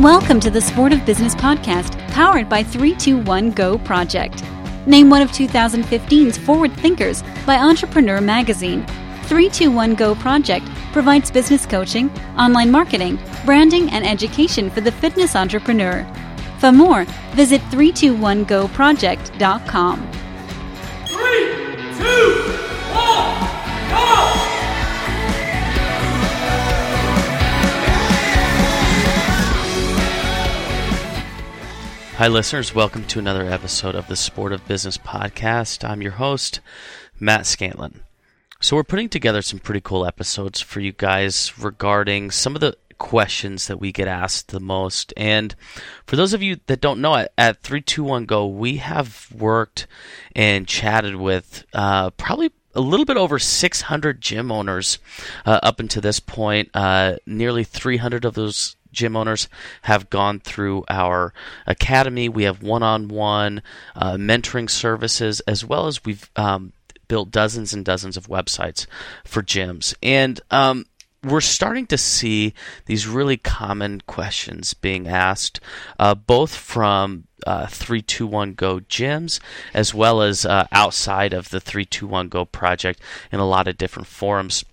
Welcome 0.00 0.40
to 0.40 0.50
the 0.50 0.60
Sport 0.62 0.94
of 0.94 1.04
Business 1.04 1.34
podcast, 1.34 1.98
powered 2.08 2.48
by 2.48 2.62
321 2.62 3.50
Go 3.50 3.76
Project. 3.76 4.42
Named 4.86 5.10
one 5.10 5.20
of 5.20 5.30
2015's 5.30 6.38
Forward 6.38 6.72
Thinkers 6.72 7.22
by 7.44 7.56
Entrepreneur 7.56 8.22
Magazine, 8.22 8.86
321 9.24 9.94
Go 9.96 10.14
Project 10.14 10.64
provides 10.94 11.30
business 11.30 11.66
coaching, 11.66 12.08
online 12.38 12.70
marketing, 12.70 13.18
branding, 13.44 13.90
and 13.90 14.06
education 14.06 14.70
for 14.70 14.80
the 14.80 14.90
fitness 14.90 15.36
entrepreneur. 15.36 16.06
For 16.60 16.72
more, 16.72 17.04
visit 17.34 17.60
321goproject.com. 17.64 20.10
Three, 21.08 21.46
two, 21.98 22.49
Hi, 32.20 32.28
listeners. 32.28 32.74
Welcome 32.74 33.06
to 33.06 33.18
another 33.18 33.46
episode 33.46 33.94
of 33.94 34.06
the 34.06 34.14
Sport 34.14 34.52
of 34.52 34.68
Business 34.68 34.98
podcast. 34.98 35.88
I'm 35.88 36.02
your 36.02 36.12
host, 36.12 36.60
Matt 37.18 37.44
Scantlin. 37.44 38.00
So, 38.60 38.76
we're 38.76 38.84
putting 38.84 39.08
together 39.08 39.40
some 39.40 39.58
pretty 39.58 39.80
cool 39.80 40.04
episodes 40.04 40.60
for 40.60 40.80
you 40.80 40.92
guys 40.92 41.58
regarding 41.58 42.30
some 42.30 42.54
of 42.54 42.60
the 42.60 42.76
questions 42.98 43.68
that 43.68 43.80
we 43.80 43.90
get 43.90 44.06
asked 44.06 44.48
the 44.48 44.60
most. 44.60 45.14
And 45.16 45.54
for 46.04 46.16
those 46.16 46.34
of 46.34 46.42
you 46.42 46.60
that 46.66 46.82
don't 46.82 47.00
know, 47.00 47.14
at, 47.14 47.32
at 47.38 47.62
321 47.62 48.26
Go, 48.26 48.46
we 48.46 48.76
have 48.76 49.26
worked 49.34 49.86
and 50.36 50.68
chatted 50.68 51.16
with 51.16 51.64
uh, 51.72 52.10
probably 52.10 52.52
a 52.74 52.82
little 52.82 53.06
bit 53.06 53.16
over 53.16 53.38
600 53.38 54.20
gym 54.20 54.52
owners 54.52 54.98
uh, 55.46 55.60
up 55.62 55.80
until 55.80 56.02
this 56.02 56.20
point. 56.20 56.68
Uh, 56.74 57.16
nearly 57.24 57.64
300 57.64 58.26
of 58.26 58.34
those 58.34 58.76
gym 58.92 59.16
owners 59.16 59.48
have 59.82 60.10
gone 60.10 60.40
through 60.40 60.84
our 60.88 61.32
academy. 61.66 62.28
We 62.28 62.44
have 62.44 62.62
one 62.62 62.82
on 62.82 63.08
one 63.08 63.62
mentoring 63.96 64.68
services, 64.70 65.40
as 65.40 65.64
well 65.64 65.86
as 65.86 66.04
we've 66.04 66.30
um, 66.36 66.72
built 67.10 67.32
dozens 67.32 67.74
and 67.74 67.84
dozens 67.84 68.16
of 68.16 68.28
websites 68.28 68.86
for 69.24 69.42
gyms. 69.42 69.94
And 70.00 70.40
um, 70.52 70.86
we're 71.24 71.40
starting 71.40 71.86
to 71.88 71.98
see 71.98 72.54
these 72.86 73.06
really 73.06 73.36
common 73.36 74.00
questions 74.06 74.74
being 74.74 75.08
asked, 75.08 75.60
uh, 75.98 76.14
both 76.14 76.54
from 76.54 77.24
uh, 77.46 77.66
321 77.66 78.54
Go 78.54 78.78
gyms 78.80 79.40
as 79.74 79.92
well 79.92 80.22
as 80.22 80.46
uh, 80.46 80.66
outside 80.70 81.32
of 81.32 81.50
the 81.50 81.60
321 81.60 82.28
Go 82.28 82.44
project 82.44 83.00
in 83.32 83.40
a 83.40 83.46
lot 83.46 83.66
of 83.68 83.76
different 83.76 84.06
forums. 84.06 84.64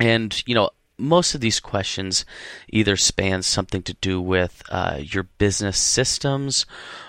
And, 0.00 0.42
you 0.46 0.54
know, 0.54 0.70
most 0.98 1.34
of 1.34 1.40
these 1.40 1.60
questions 1.60 2.24
either 2.68 2.96
span 2.96 3.42
something 3.42 3.82
to 3.82 3.94
do 3.94 4.20
with 4.20 4.62
uh, 4.70 4.98
your 5.00 5.24
business 5.38 5.78
systems 5.78 6.66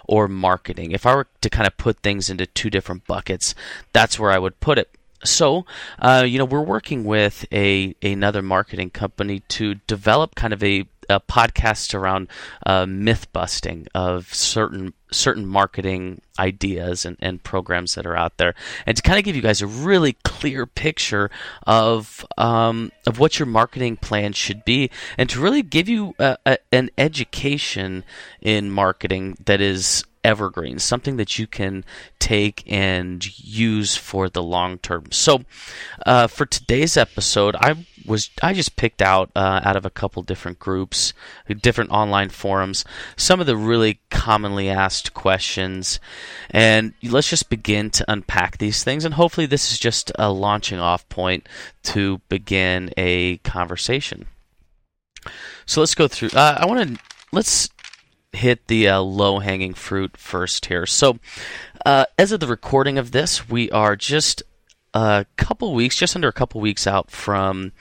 or 0.08 0.28
marketing. 0.28 0.92
If 0.92 1.06
I 1.06 1.16
were 1.16 1.28
to 1.42 1.50
kind 1.50 1.68
of 1.68 1.78
put 1.78 2.00
things 2.00 2.30
into 2.30 2.46
two 2.46 2.70
different 2.70 3.06
buckets, 3.08 3.56
that's 3.92 4.20
where 4.20 4.32
I 4.32 4.40
would 4.40 4.60
put 4.60 4.78
it. 4.78 4.90
So, 5.24 5.66
uh, 6.00 6.24
you 6.26 6.38
know, 6.38 6.46
we're 6.46 6.62
working 6.62 7.04
with 7.04 7.46
a 7.52 7.94
another 8.02 8.42
marketing 8.42 8.92
company 8.92 9.42
to 9.50 9.76
develop 9.86 10.36
kind 10.36 10.54
of 10.54 10.64
a, 10.64 10.86
a 11.10 11.20
podcast 11.20 11.94
around 11.94 12.30
uh, 12.66 12.86
myth 12.86 13.32
busting 13.34 13.88
of 13.94 14.34
certain 14.34 14.94
certain 15.12 15.46
marketing 15.46 16.22
ideas 16.38 17.06
and, 17.06 17.18
and 17.20 17.44
programs 17.44 17.96
that 17.96 18.06
are 18.06 18.16
out 18.16 18.38
there, 18.38 18.56
and 18.86 18.96
to 18.96 19.04
kind 19.04 19.18
of 19.20 19.26
give 19.26 19.36
you 19.36 19.42
guys 19.42 19.62
a 19.62 19.68
really 19.68 20.14
clear 20.24 20.66
picture 20.66 21.30
of 21.66 22.26
um, 22.38 22.92
of 23.08 23.20
what 23.20 23.40
your 23.40 23.46
marketing 23.46 23.98
plan 23.98 24.34
should 24.34 24.64
be, 24.66 24.90
and 25.18 25.30
to 25.30 25.40
really 25.40 25.62
give 25.62 25.90
you 25.90 26.16
a, 26.20 26.38
a, 26.46 26.58
an 26.72 26.90
education 26.98 28.04
in 28.42 28.72
marketing 28.72 29.38
that 29.46 29.62
is 29.62 30.04
evergreen, 30.30 30.78
something 30.78 31.18
that 31.18 31.40
you 31.40 31.48
can 31.48 31.84
take 32.20 32.64
and 32.68 33.26
use 33.40 33.96
for 33.96 34.30
the 34.30 34.44
long 34.44 34.78
term. 34.78 35.12
So, 35.12 35.42
uh, 36.06 36.28
for 36.28 36.46
today's 36.46 36.96
episode, 36.98 37.56
I 37.56 37.88
was 38.06 38.30
I 38.44 38.54
just 38.54 38.76
picked 38.76 39.02
out 39.02 39.32
uh, 39.36 39.62
out 39.64 39.76
of 39.76 39.86
a 39.88 39.90
couple 39.90 40.22
different 40.22 40.60
groups, 40.60 41.14
different 41.62 41.90
online 41.90 42.30
forums, 42.30 42.86
some 43.18 43.40
of 43.40 43.48
the 43.48 43.58
really 43.58 44.02
commonly 44.12 44.70
asked 44.70 45.16
questions, 45.16 46.00
and 46.52 46.94
let's 47.02 47.30
just 47.30 47.50
begin 47.50 47.90
to 47.90 48.06
unpack 48.08 48.60
these 48.60 48.84
things. 48.84 49.06
And 49.06 49.16
hopefully, 49.16 49.48
this 49.48 49.72
is 49.72 49.80
just 49.80 50.12
a 50.20 50.32
launching 50.32 50.80
off 50.80 51.10
point 51.10 51.50
to 51.84 52.22
begin 52.30 52.92
a 52.98 53.38
conversation. 53.38 54.28
So 55.66 55.82
let's 55.82 55.96
go 55.96 56.08
through. 56.08 56.30
Uh, 56.34 56.58
I 56.60 56.68
want 56.68 56.98
to 56.98 57.04
let's 57.32 57.70
hit 58.34 58.68
the 58.68 58.88
uh, 58.88 59.00
low 59.00 59.40
hanging 59.40 59.74
fruit 59.74 60.18
first 60.18 60.68
here. 60.68 60.86
So, 60.86 61.20
uh, 61.86 62.06
as 62.18 62.32
of 62.32 62.40
the 62.40 62.48
recording 62.48 62.98
of 62.98 63.12
this, 63.12 63.50
we 63.50 63.72
are 63.72 63.96
just 63.96 64.44
a 64.94 65.26
couple 65.38 65.74
weeks, 65.74 65.96
just 65.96 66.16
under 66.16 66.28
a 66.28 66.34
couple 66.34 66.60
weeks 66.60 66.88
out 66.88 67.12
from 67.12 67.72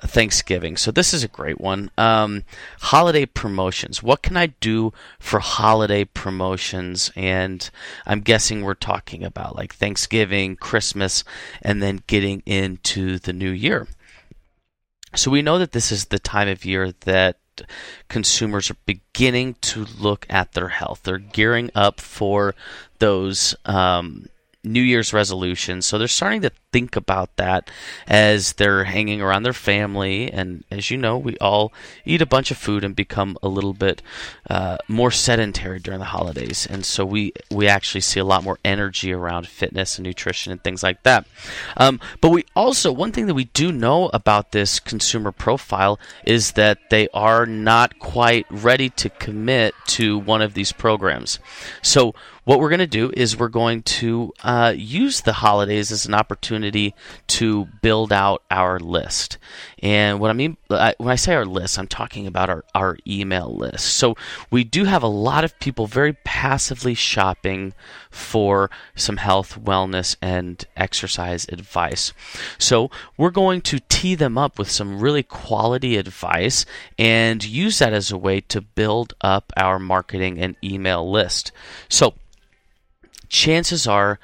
Thanksgiving. 0.00 0.76
So, 0.76 0.90
this 0.90 1.12
is 1.12 1.24
a 1.24 1.28
great 1.28 1.60
one. 1.60 1.90
Um, 1.98 2.44
holiday 2.80 3.26
promotions. 3.26 4.02
What 4.02 4.22
can 4.22 4.36
I 4.36 4.48
do 4.60 4.92
for 5.18 5.40
holiday 5.40 6.04
promotions? 6.04 7.10
And 7.16 7.68
I'm 8.06 8.20
guessing 8.20 8.62
we're 8.62 8.74
talking 8.74 9.24
about 9.24 9.56
like 9.56 9.74
Thanksgiving, 9.74 10.56
Christmas, 10.56 11.24
and 11.62 11.82
then 11.82 12.02
getting 12.06 12.42
into 12.46 13.18
the 13.18 13.32
new 13.32 13.50
year. 13.50 13.88
So, 15.14 15.30
we 15.30 15.42
know 15.42 15.58
that 15.58 15.72
this 15.72 15.90
is 15.90 16.06
the 16.06 16.18
time 16.18 16.48
of 16.48 16.64
year 16.64 16.92
that 17.00 17.38
consumers 18.08 18.70
are 18.70 18.76
beginning 18.86 19.54
to 19.60 19.84
look 19.98 20.26
at 20.28 20.52
their 20.52 20.68
health. 20.68 21.02
They're 21.02 21.18
gearing 21.18 21.70
up 21.74 22.00
for 22.00 22.54
those 22.98 23.54
um, 23.64 24.26
New 24.64 24.82
Year's 24.82 25.12
resolutions. 25.12 25.86
So 25.86 25.98
they're 25.98 26.08
starting 26.08 26.42
to 26.42 26.50
think 26.72 26.96
about 26.96 27.36
that 27.36 27.70
as 28.06 28.54
they're 28.54 28.84
hanging 28.84 29.22
around 29.22 29.44
their 29.44 29.52
family. 29.52 30.30
And 30.30 30.64
as 30.70 30.90
you 30.90 30.98
know, 30.98 31.16
we 31.16 31.36
all 31.38 31.72
eat 32.04 32.20
a 32.20 32.26
bunch 32.26 32.50
of 32.50 32.58
food 32.58 32.84
and 32.84 32.94
become 32.94 33.38
a 33.42 33.48
little 33.48 33.72
bit 33.72 34.02
uh, 34.50 34.78
more 34.88 35.10
sedentary 35.10 35.78
during 35.78 36.00
the 36.00 36.06
holidays. 36.06 36.66
And 36.68 36.84
so 36.84 37.04
we, 37.04 37.32
we 37.50 37.68
actually 37.68 38.00
see 38.00 38.20
a 38.20 38.24
lot 38.24 38.44
more 38.44 38.58
energy 38.64 39.12
around 39.12 39.46
fitness 39.46 39.96
and 39.96 40.06
nutrition 40.06 40.52
and 40.52 40.62
things 40.62 40.82
like 40.82 41.02
that. 41.04 41.26
Um, 41.76 42.00
but 42.20 42.30
we 42.30 42.44
also, 42.56 42.92
one 42.92 43.12
thing 43.12 43.26
that 43.26 43.34
we 43.34 43.44
do 43.44 43.72
know 43.72 44.10
about 44.12 44.52
this 44.52 44.80
consumer 44.80 45.32
profile 45.32 45.98
is 46.24 46.52
that 46.52 46.90
they 46.90 47.08
are 47.14 47.46
not 47.46 47.98
quite 47.98 48.46
ready 48.50 48.90
to 48.90 49.08
commit 49.08 49.74
to 49.86 50.18
one 50.18 50.42
of 50.42 50.54
these 50.54 50.72
programs. 50.72 51.38
So 51.80 52.14
what 52.48 52.60
we're 52.60 52.70
going 52.70 52.78
to 52.78 52.86
do 52.86 53.12
is 53.14 53.38
we're 53.38 53.48
going 53.48 53.82
to 53.82 54.32
uh, 54.42 54.72
use 54.74 55.20
the 55.20 55.34
holidays 55.34 55.92
as 55.92 56.06
an 56.06 56.14
opportunity 56.14 56.94
to 57.26 57.66
build 57.82 58.10
out 58.10 58.42
our 58.50 58.80
list. 58.80 59.36
And 59.82 60.18
what 60.18 60.30
I 60.30 60.32
mean 60.32 60.56
when 60.66 60.94
I 61.10 61.16
say 61.16 61.34
our 61.34 61.44
list, 61.44 61.78
I'm 61.78 61.88
talking 61.88 62.26
about 62.26 62.48
our, 62.48 62.64
our 62.74 62.96
email 63.06 63.54
list. 63.54 63.96
So 63.96 64.16
we 64.50 64.64
do 64.64 64.84
have 64.84 65.02
a 65.02 65.08
lot 65.08 65.44
of 65.44 65.58
people 65.58 65.86
very 65.86 66.14
passively 66.24 66.94
shopping 66.94 67.74
for 68.10 68.70
some 68.94 69.18
health, 69.18 69.62
wellness, 69.62 70.16
and 70.22 70.64
exercise 70.74 71.44
advice. 71.50 72.14
So 72.56 72.90
we're 73.18 73.28
going 73.28 73.60
to 73.60 73.78
tee 73.90 74.14
them 74.14 74.38
up 74.38 74.58
with 74.58 74.70
some 74.70 75.00
really 75.00 75.22
quality 75.22 75.98
advice 75.98 76.64
and 76.98 77.44
use 77.44 77.78
that 77.80 77.92
as 77.92 78.10
a 78.10 78.16
way 78.16 78.40
to 78.40 78.62
build 78.62 79.12
up 79.20 79.52
our 79.54 79.78
marketing 79.78 80.38
and 80.38 80.56
email 80.64 81.10
list. 81.10 81.52
So 81.90 82.14
chances 83.28 83.86
are 83.86 84.18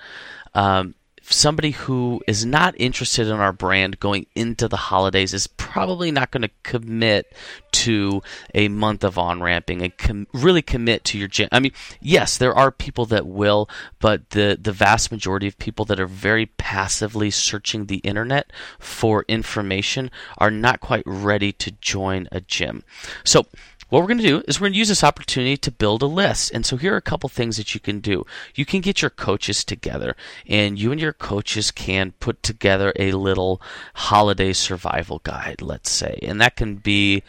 um, 0.54 0.94
somebody 1.30 1.70
who 1.70 2.22
is 2.26 2.44
not 2.44 2.74
interested 2.78 3.26
in 3.26 3.36
our 3.36 3.52
brand 3.52 3.98
going 3.98 4.26
into 4.34 4.68
the 4.68 4.76
holidays 4.76 5.32
is 5.32 5.46
probably 5.46 6.10
not 6.10 6.30
going 6.30 6.42
to 6.42 6.50
commit 6.62 7.32
to 7.72 8.22
a 8.54 8.68
month 8.68 9.02
of 9.02 9.18
on 9.18 9.42
ramping 9.42 9.82
and 9.82 9.96
com- 9.96 10.26
really 10.32 10.62
commit 10.62 11.02
to 11.04 11.18
your 11.18 11.28
gym. 11.28 11.48
I 11.50 11.60
mean, 11.60 11.72
yes, 12.00 12.36
there 12.36 12.54
are 12.54 12.70
people 12.70 13.06
that 13.06 13.26
will, 13.26 13.68
but 13.98 14.30
the 14.30 14.58
the 14.60 14.72
vast 14.72 15.10
majority 15.10 15.48
of 15.48 15.58
people 15.58 15.84
that 15.86 16.00
are 16.00 16.06
very 16.06 16.46
passively 16.46 17.30
searching 17.30 17.86
the 17.86 17.98
internet 17.98 18.52
for 18.78 19.24
information 19.28 20.10
are 20.38 20.50
not 20.50 20.80
quite 20.80 21.04
ready 21.06 21.52
to 21.52 21.70
join 21.72 22.28
a 22.30 22.40
gym. 22.40 22.84
So 23.24 23.46
what 23.94 24.00
we're 24.00 24.08
going 24.08 24.18
to 24.18 24.26
do 24.26 24.42
is 24.48 24.58
we're 24.58 24.64
going 24.64 24.72
to 24.72 24.78
use 24.80 24.88
this 24.88 25.04
opportunity 25.04 25.56
to 25.56 25.70
build 25.70 26.02
a 26.02 26.06
list. 26.06 26.50
And 26.52 26.66
so 26.66 26.76
here 26.76 26.94
are 26.94 26.96
a 26.96 27.00
couple 27.00 27.28
things 27.28 27.58
that 27.58 27.74
you 27.74 27.80
can 27.80 28.00
do. 28.00 28.26
You 28.56 28.64
can 28.64 28.80
get 28.80 29.00
your 29.00 29.10
coaches 29.10 29.62
together, 29.62 30.16
and 30.48 30.76
you 30.76 30.90
and 30.90 31.00
your 31.00 31.12
coaches 31.12 31.70
can 31.70 32.10
put 32.18 32.42
together 32.42 32.92
a 32.98 33.12
little 33.12 33.62
holiday 33.94 34.52
survival 34.52 35.20
guide, 35.22 35.62
let's 35.62 35.92
say. 35.92 36.18
And 36.22 36.40
that 36.40 36.56
can 36.56 36.74
be 36.74 37.22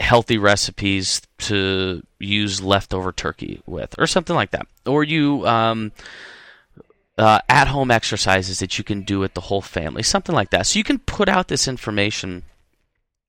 healthy 0.00 0.38
recipes 0.38 1.20
to 1.40 2.02
use 2.18 2.62
leftover 2.62 3.12
turkey 3.12 3.60
with, 3.66 3.94
or 3.98 4.06
something 4.06 4.34
like 4.34 4.52
that. 4.52 4.66
Or 4.86 5.04
you. 5.04 5.46
Um, 5.46 5.92
uh, 7.18 7.40
at 7.46 7.68
home 7.68 7.90
exercises 7.90 8.60
that 8.60 8.78
you 8.78 8.84
can 8.84 9.02
do 9.02 9.18
with 9.18 9.34
the 9.34 9.42
whole 9.42 9.60
family, 9.60 10.02
something 10.02 10.34
like 10.34 10.48
that. 10.48 10.66
So 10.66 10.78
you 10.78 10.82
can 10.82 10.98
put 10.98 11.28
out 11.28 11.48
this 11.48 11.68
information 11.68 12.42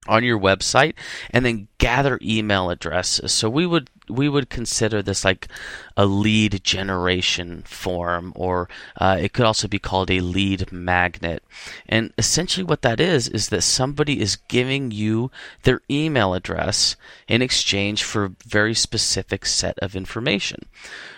on 0.07 0.23
your 0.23 0.39
website 0.39 0.93
and 1.29 1.45
then 1.45 1.67
gather 1.77 2.19
email 2.21 2.69
addresses. 2.69 3.31
So 3.31 3.49
we 3.49 3.65
would 3.65 3.89
we 4.09 4.27
would 4.27 4.49
consider 4.49 5.01
this 5.01 5.23
like 5.23 5.47
a 5.95 6.05
lead 6.05 6.63
generation 6.63 7.63
form, 7.65 8.33
or 8.35 8.67
uh, 8.97 9.17
it 9.19 9.33
could 9.33 9.45
also 9.45 9.67
be 9.67 9.79
called 9.79 10.11
a 10.11 10.19
lead 10.19 10.71
magnet. 10.71 11.43
And 11.87 12.13
essentially, 12.17 12.63
what 12.63 12.81
that 12.81 12.99
is 12.99 13.27
is 13.29 13.49
that 13.49 13.61
somebody 13.61 14.19
is 14.19 14.35
giving 14.35 14.91
you 14.91 15.31
their 15.63 15.81
email 15.89 16.33
address 16.33 16.95
in 17.27 17.41
exchange 17.41 18.03
for 18.03 18.25
a 18.25 18.35
very 18.45 18.73
specific 18.73 19.45
set 19.45 19.79
of 19.79 19.95
information. 19.95 20.65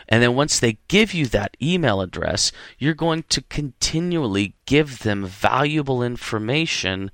And 0.07 0.21
then 0.21 0.35
once 0.35 0.59
they 0.59 0.77
give 0.88 1.13
you 1.13 1.25
that 1.27 1.57
email 1.59 2.01
address, 2.01 2.51
you're 2.77 2.93
going 2.93 3.23
to 3.29 3.41
continually 3.41 4.53
give 4.67 4.99
them 4.99 5.25
valuable 5.25 6.03
information 6.03 7.09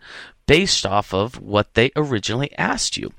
based 0.51 0.85
off 0.85 1.13
of 1.13 1.39
what 1.39 1.75
they 1.75 1.89
originally 1.95 2.51
asked 2.57 2.97
you. 2.97 3.13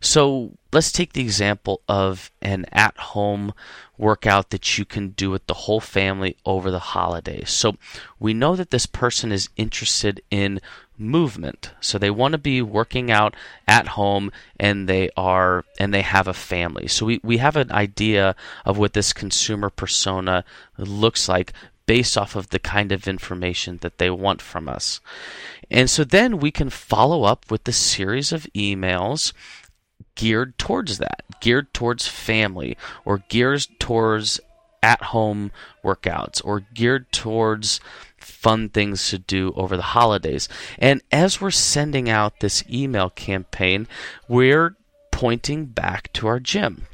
So 0.00 0.50
let's 0.72 0.90
take 0.90 1.12
the 1.12 1.20
example 1.20 1.80
of 1.88 2.32
an 2.42 2.66
at 2.72 2.96
home 2.98 3.54
workout 3.96 4.50
that 4.50 4.76
you 4.76 4.84
can 4.84 5.10
do 5.10 5.30
with 5.30 5.46
the 5.46 5.54
whole 5.54 5.78
family 5.78 6.36
over 6.44 6.72
the 6.72 6.80
holidays. 6.80 7.50
So 7.50 7.76
we 8.18 8.34
know 8.34 8.56
that 8.56 8.72
this 8.72 8.86
person 8.86 9.30
is 9.30 9.48
interested 9.56 10.20
in 10.28 10.60
movement. 10.98 11.70
So 11.80 11.98
they 11.98 12.10
want 12.10 12.32
to 12.32 12.38
be 12.38 12.60
working 12.60 13.12
out 13.12 13.36
at 13.68 13.86
home 13.88 14.32
and 14.58 14.88
they 14.88 15.08
are 15.16 15.64
and 15.78 15.94
they 15.94 16.02
have 16.02 16.26
a 16.26 16.34
family. 16.34 16.88
So 16.88 17.06
we, 17.06 17.20
we 17.22 17.36
have 17.36 17.54
an 17.54 17.70
idea 17.70 18.34
of 18.64 18.76
what 18.76 18.94
this 18.94 19.12
consumer 19.12 19.70
persona 19.70 20.44
looks 20.76 21.28
like 21.28 21.52
based 21.92 22.16
off 22.16 22.34
of 22.34 22.48
the 22.48 22.58
kind 22.58 22.90
of 22.90 23.06
information 23.06 23.76
that 23.82 23.98
they 23.98 24.08
want 24.08 24.40
from 24.40 24.66
us. 24.66 25.02
And 25.70 25.90
so 25.90 26.04
then 26.04 26.38
we 26.38 26.50
can 26.50 26.70
follow 26.70 27.24
up 27.24 27.50
with 27.50 27.64
the 27.64 27.72
series 27.74 28.32
of 28.32 28.48
emails 28.54 29.34
geared 30.14 30.56
towards 30.56 30.96
that, 30.96 31.22
geared 31.42 31.74
towards 31.74 32.08
family, 32.08 32.78
or 33.04 33.22
geared 33.28 33.66
towards 33.78 34.40
at 34.82 35.02
home 35.02 35.52
workouts, 35.84 36.40
or 36.42 36.60
geared 36.60 37.12
towards 37.12 37.78
fun 38.16 38.70
things 38.70 39.10
to 39.10 39.18
do 39.18 39.52
over 39.54 39.76
the 39.76 39.92
holidays. 39.92 40.48
And 40.78 41.02
as 41.12 41.42
we're 41.42 41.50
sending 41.50 42.08
out 42.08 42.40
this 42.40 42.64
email 42.70 43.10
campaign, 43.10 43.86
we're 44.28 44.76
pointing 45.10 45.66
back 45.66 46.10
to 46.14 46.26
our 46.26 46.40
gym. 46.40 46.86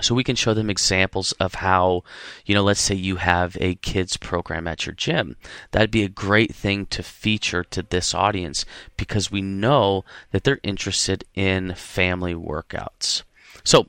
So 0.00 0.14
we 0.14 0.24
can 0.24 0.36
show 0.36 0.52
them 0.52 0.68
examples 0.68 1.32
of 1.32 1.54
how, 1.54 2.02
you 2.44 2.54
know, 2.54 2.62
let's 2.62 2.80
say 2.80 2.94
you 2.94 3.16
have 3.16 3.56
a 3.60 3.76
kids 3.76 4.16
program 4.16 4.68
at 4.68 4.84
your 4.84 4.94
gym. 4.94 5.36
That'd 5.70 5.90
be 5.90 6.04
a 6.04 6.08
great 6.08 6.54
thing 6.54 6.86
to 6.86 7.02
feature 7.02 7.64
to 7.64 7.82
this 7.82 8.14
audience 8.14 8.66
because 8.96 9.30
we 9.30 9.40
know 9.40 10.04
that 10.32 10.44
they're 10.44 10.60
interested 10.62 11.24
in 11.34 11.74
family 11.74 12.34
workouts. 12.34 13.22
So, 13.64 13.88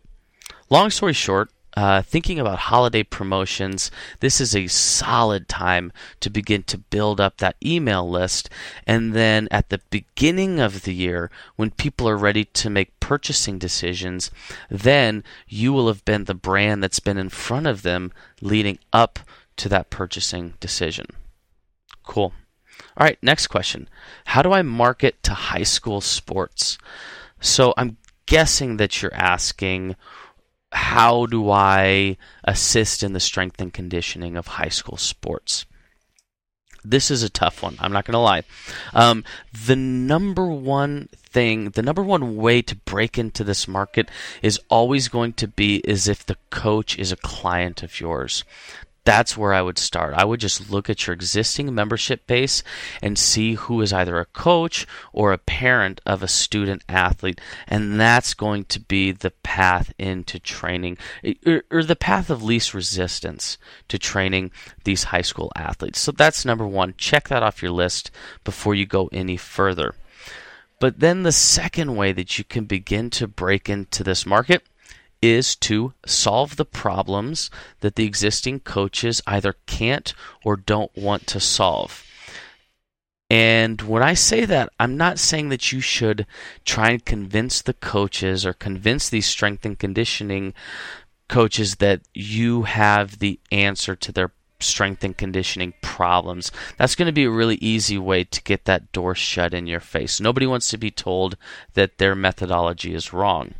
long 0.69 0.89
story 0.91 1.13
short, 1.13 1.49
uh, 1.77 2.01
thinking 2.01 2.39
about 2.39 2.57
holiday 2.57 3.03
promotions, 3.03 3.91
this 4.19 4.41
is 4.41 4.55
a 4.55 4.65
solid 4.65 5.47
time 5.47 5.93
to 6.19 6.27
begin 6.27 6.63
to 6.63 6.79
build 6.79 7.21
up 7.21 7.37
that 7.37 7.55
email 7.63 8.09
list. 8.09 8.49
And 8.87 9.13
then 9.13 9.47
at 9.51 9.69
the 9.69 9.79
beginning 9.91 10.59
of 10.59 10.81
the 10.81 10.93
year, 10.93 11.29
when 11.55 11.69
people 11.69 12.09
are 12.09 12.17
ready 12.17 12.45
to 12.45 12.71
make 12.71 12.99
purchasing 12.99 13.59
decisions, 13.59 14.31
then 14.71 15.23
you 15.47 15.71
will 15.71 15.87
have 15.87 16.03
been 16.03 16.23
the 16.23 16.33
brand 16.33 16.81
that's 16.81 16.99
been 16.99 17.19
in 17.19 17.29
front 17.29 17.67
of 17.67 17.83
them 17.83 18.11
leading 18.41 18.79
up 18.91 19.19
to 19.57 19.69
that 19.69 19.91
purchasing 19.91 20.55
decision. 20.59 21.05
Cool. 22.03 22.33
All 22.97 23.05
right, 23.05 23.19
next 23.21 23.47
question. 23.47 23.87
How 24.25 24.41
do 24.41 24.51
I 24.51 24.63
market 24.63 25.21
to 25.21 25.35
high 25.35 25.61
school 25.61 26.01
sports? 26.01 26.79
So 27.39 27.75
I'm 27.77 27.97
guessing 28.25 28.77
that 28.77 28.99
you're 29.03 29.13
asking 29.13 29.95
how 30.77 31.25
do 31.25 31.49
I 31.49 32.17
assist 32.43 33.01
in 33.01 33.13
the 33.13 33.19
strength 33.19 33.59
and 33.59 33.73
conditioning 33.73 34.37
of 34.37 34.45
high 34.45 34.69
school 34.69 34.95
sports? 34.95 35.65
This 36.85 37.09
is 37.09 37.23
a 37.23 37.29
tough 37.29 37.63
one. 37.63 37.75
I'm 37.79 37.91
not 37.91 38.05
going 38.05 38.13
to 38.13 38.19
lie. 38.19 38.43
Um, 38.93 39.23
the 39.65 39.75
number 39.75 40.45
one 40.45 41.09
thing, 41.11 41.71
the 41.71 41.81
number 41.81 42.03
one 42.03 42.37
way 42.37 42.61
to 42.61 42.75
break 42.75 43.17
into 43.17 43.43
this 43.43 43.67
market 43.67 44.09
is 44.43 44.59
always 44.69 45.07
going 45.07 45.33
to 45.33 45.47
be 45.47 45.77
is 45.77 46.07
if 46.07 46.23
the 46.23 46.37
coach 46.51 46.97
is 46.97 47.11
a 47.11 47.17
client 47.17 47.81
of 47.81 47.99
yours 47.99 48.43
that's 49.07 49.37
where 49.37 49.53
I 49.53 49.61
would 49.61 49.77
start. 49.77 50.15
I 50.15 50.25
would 50.25 50.41
just 50.41 50.69
look 50.69 50.89
at 50.89 51.07
your 51.07 51.13
existing 51.13 51.73
membership 51.73 52.27
base 52.27 52.61
and 53.01 53.17
see 53.17 53.53
who 53.53 53.81
is 53.81 53.93
either 53.93 54.19
a 54.19 54.25
coach 54.25 54.85
or 55.13 55.31
a 55.31 55.37
parent 55.37 56.01
of 56.05 56.21
a 56.21 56.27
student 56.27 56.83
athlete. 56.89 57.39
And 57.69 57.97
that's 57.97 58.33
going 58.33 58.65
to 58.65 58.81
be 58.81 59.13
the 59.13 59.31
path 59.31 59.93
into 59.97 60.39
training 60.39 60.97
or, 61.45 61.63
or, 61.71 61.83
the 61.83 61.95
path 61.95 62.29
of 62.29 62.43
least 62.43 62.73
resistance 62.73 63.57
to 63.87 63.97
training 63.97 64.51
these 64.83 65.05
high 65.05 65.21
school 65.21 65.53
athletes. 65.55 66.01
So 66.01 66.11
that's 66.11 66.43
number 66.43 66.67
one. 66.67 66.93
Check 66.97 67.29
that 67.29 67.43
off 67.43 67.61
your 67.61 67.71
list 67.71 68.11
before 68.43 68.75
you 68.75 68.85
go 68.85 69.07
any 69.13 69.37
further. 69.37 69.95
But 70.81 70.99
then 70.99 71.23
the 71.23 71.31
second 71.31 71.95
way 71.95 72.11
that 72.11 72.37
you 72.37 72.43
can 72.43 72.65
begin 72.65 73.09
to 73.11 73.25
break 73.25 73.69
into 73.69 74.03
this 74.03 74.25
market 74.25 74.63
is 75.21 75.55
to 75.55 75.93
solve 76.05 76.55
the 76.55 76.65
problems 76.65 77.49
that 77.81 77.95
the 77.95 78.05
existing 78.05 78.59
coaches 78.61 79.21
either 79.27 79.55
can't 79.65 80.13
or 80.43 80.55
don't 80.55 80.95
want 80.95 81.27
to 81.27 81.39
solve. 81.39 82.03
And 83.29 83.81
when 83.81 84.03
I 84.03 84.13
say 84.13 84.45
that, 84.45 84.69
I'm 84.79 84.95
not 84.95 85.19
saying 85.19 85.49
that 85.49 85.71
you 85.71 85.81
should 85.81 86.25
try 86.63 86.91
and 86.91 87.03
convince 87.03 87.61
the 87.61 87.73
coaches 87.73 88.45
or 88.45 88.53
convince 88.53 89.09
these 89.09 89.25
strength 89.25 89.65
and 89.65 89.77
conditioning 89.77 90.53
coaches 91.27 91.75
that 91.75 92.01
you 92.13 92.63
have 92.63 93.19
the 93.19 93.39
answer 93.51 93.95
to 93.97 94.11
their 94.13 94.31
strength 94.59 95.03
and 95.03 95.17
conditioning 95.17 95.73
problems. 95.81 96.51
That's 96.77 96.95
going 96.95 97.07
to 97.07 97.11
be 97.11 97.25
a 97.25 97.29
really 97.29 97.55
easy 97.55 97.97
way 97.97 98.23
to 98.23 98.41
get 98.43 98.65
that 98.65 98.91
door 98.91 99.13
shut 99.13 99.53
in 99.53 99.67
your 99.67 99.81
face. 99.81 100.19
Nobody 100.19 100.47
wants 100.47 100.69
to 100.69 100.77
be 100.77 100.89
told 100.89 101.37
that 101.73 101.97
their 101.97 102.15
methodology 102.15 102.93
is 102.93 103.13
wrong. 103.13 103.53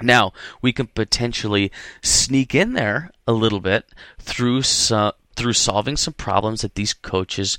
Now, 0.00 0.32
we 0.60 0.72
can 0.72 0.86
potentially 0.88 1.72
sneak 2.02 2.54
in 2.54 2.74
there 2.74 3.10
a 3.26 3.32
little 3.32 3.60
bit 3.60 3.86
through 4.18 4.62
through 4.62 5.52
solving 5.52 5.96
some 5.96 6.14
problems 6.14 6.62
that 6.62 6.74
these 6.74 6.94
coaches 6.94 7.58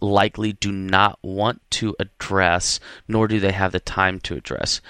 likely 0.00 0.52
do 0.52 0.72
not 0.72 1.18
want 1.22 1.60
to 1.70 1.94
address, 1.98 2.80
nor 3.06 3.28
do 3.28 3.40
they 3.40 3.52
have 3.52 3.72
the 3.72 3.80
time 3.80 4.20
to 4.20 4.34
address. 4.34 4.80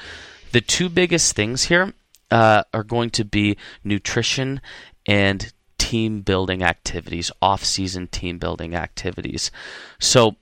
The 0.53 0.61
two 0.61 0.89
biggest 0.89 1.35
things 1.35 1.65
here 1.65 1.93
uh, 2.31 2.65
are 2.73 2.85
going 2.85 3.11
to 3.11 3.25
be 3.25 3.57
nutrition 3.85 4.61
and 5.07 5.53
team 5.79 6.21
building 6.21 6.63
activities, 6.63 7.31
off 7.41 7.65
season 7.65 8.09
team 8.09 8.39
building 8.39 8.75
activities. 8.75 9.51
So, 9.99 10.37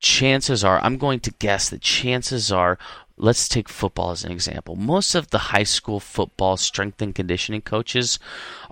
chances 0.00 0.64
are, 0.64 0.78
I'm 0.80 0.98
going 0.98 1.20
to 1.20 1.30
guess 1.32 1.68
that 1.70 1.80
chances 1.80 2.52
are 2.52 2.78
let's 3.16 3.48
take 3.48 3.68
football 3.68 4.10
as 4.10 4.24
an 4.24 4.32
example. 4.32 4.76
Most 4.76 5.14
of 5.14 5.30
the 5.30 5.38
high 5.38 5.62
school 5.62 6.00
football 6.00 6.56
strength 6.56 7.00
and 7.00 7.14
conditioning 7.14 7.62
coaches 7.62 8.18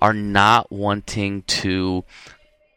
are 0.01 0.13
not 0.13 0.71
wanting 0.71 1.43
to 1.43 2.05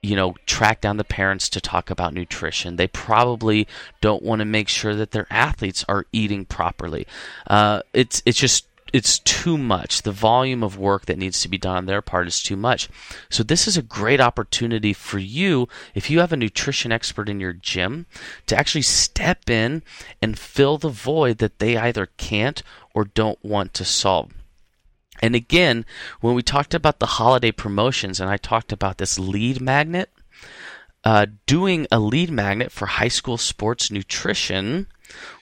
you 0.01 0.15
know 0.15 0.35
track 0.45 0.81
down 0.81 0.97
the 0.97 1.03
parents 1.03 1.49
to 1.49 1.59
talk 1.59 1.89
about 1.89 2.13
nutrition 2.13 2.75
they 2.75 2.87
probably 2.87 3.67
don't 3.99 4.21
want 4.21 4.39
to 4.39 4.45
make 4.45 4.69
sure 4.69 4.93
that 4.93 5.09
their 5.09 5.25
athletes 5.31 5.83
are 5.89 6.05
eating 6.11 6.45
properly 6.45 7.07
uh, 7.47 7.81
it's 7.93 8.21
it's 8.23 8.37
just 8.37 8.67
it's 8.93 9.19
too 9.19 9.57
much. 9.57 10.01
The 10.01 10.11
volume 10.11 10.63
of 10.63 10.77
work 10.77 11.05
that 11.05 11.17
needs 11.17 11.41
to 11.41 11.49
be 11.49 11.57
done 11.57 11.77
on 11.77 11.85
their 11.85 12.01
part 12.01 12.27
is 12.27 12.41
too 12.41 12.55
much. 12.55 12.89
So 13.29 13.43
this 13.43 13.67
is 13.67 13.77
a 13.77 13.81
great 13.81 14.21
opportunity 14.21 14.93
for 14.93 15.19
you 15.19 15.67
if 15.93 16.09
you 16.09 16.19
have 16.19 16.33
a 16.33 16.37
nutrition 16.37 16.91
expert 16.91 17.29
in 17.29 17.39
your 17.39 17.53
gym 17.53 18.05
to 18.47 18.57
actually 18.57 18.83
step 18.83 19.49
in 19.49 19.83
and 20.21 20.39
fill 20.39 20.77
the 20.77 20.89
void 20.89 21.39
that 21.39 21.59
they 21.59 21.77
either 21.77 22.07
can't 22.17 22.63
or 22.93 23.05
don't 23.05 23.43
want 23.43 23.73
to 23.75 23.85
solve. 23.85 24.31
And 25.21 25.35
again, 25.35 25.85
when 26.21 26.35
we 26.35 26.43
talked 26.43 26.73
about 26.73 26.99
the 26.99 27.05
holiday 27.05 27.51
promotions 27.51 28.19
and 28.19 28.29
I 28.29 28.37
talked 28.37 28.71
about 28.71 28.97
this 28.97 29.17
lead 29.17 29.59
magnet, 29.61 30.11
uh, 31.03 31.25
doing 31.45 31.87
a 31.91 31.99
lead 31.99 32.29
magnet 32.29 32.71
for 32.71 32.85
high 32.85 33.07
school 33.07 33.37
sports 33.37 33.89
nutrition 33.89 34.87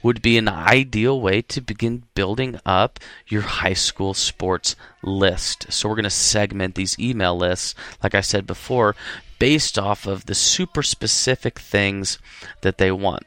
would 0.03 0.21
be 0.21 0.37
an 0.37 0.47
ideal 0.47 1.19
way 1.19 1.41
to 1.41 1.61
begin 1.61 2.03
building 2.13 2.59
up 2.65 2.99
your 3.27 3.41
high 3.41 3.73
school 3.73 4.13
sports 4.13 4.75
list. 5.01 5.71
So 5.71 5.89
we're 5.89 5.95
going 5.95 6.03
to 6.03 6.09
segment 6.09 6.75
these 6.75 6.97
email 6.99 7.37
lists, 7.37 7.75
like 8.03 8.15
I 8.15 8.21
said 8.21 8.45
before, 8.47 8.95
based 9.39 9.77
off 9.77 10.05
of 10.05 10.25
the 10.25 10.35
super 10.35 10.83
specific 10.83 11.59
things 11.59 12.19
that 12.61 12.77
they 12.77 12.91
want. 12.91 13.23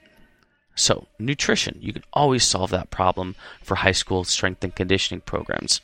So, 0.75 1.09
nutrition, 1.18 1.76
you 1.80 1.92
can 1.92 2.04
always 2.12 2.45
solve 2.45 2.71
that 2.71 2.90
problem 2.90 3.35
for 3.64 3.75
high 3.75 3.92
school 3.92 4.23
strength 4.23 4.62
and 4.62 4.73
conditioning 4.73 5.23
programs. 5.23 5.80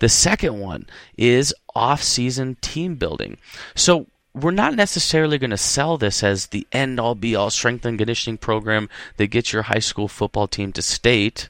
The 0.00 0.10
second 0.10 0.60
one 0.60 0.86
is 1.16 1.54
off 1.74 2.02
season 2.02 2.58
team 2.60 2.96
building. 2.96 3.38
So, 3.74 4.06
we're 4.34 4.50
not 4.50 4.74
necessarily 4.74 5.38
going 5.38 5.50
to 5.50 5.56
sell 5.56 5.96
this 5.96 6.22
as 6.22 6.46
the 6.46 6.66
end 6.72 6.98
all 6.98 7.14
be 7.14 7.36
all 7.36 7.50
strength 7.50 7.84
and 7.86 7.98
conditioning 7.98 8.36
program 8.36 8.88
that 9.16 9.28
gets 9.28 9.52
your 9.52 9.62
high 9.62 9.78
school 9.78 10.08
football 10.08 10.48
team 10.48 10.72
to 10.72 10.82
state. 10.82 11.48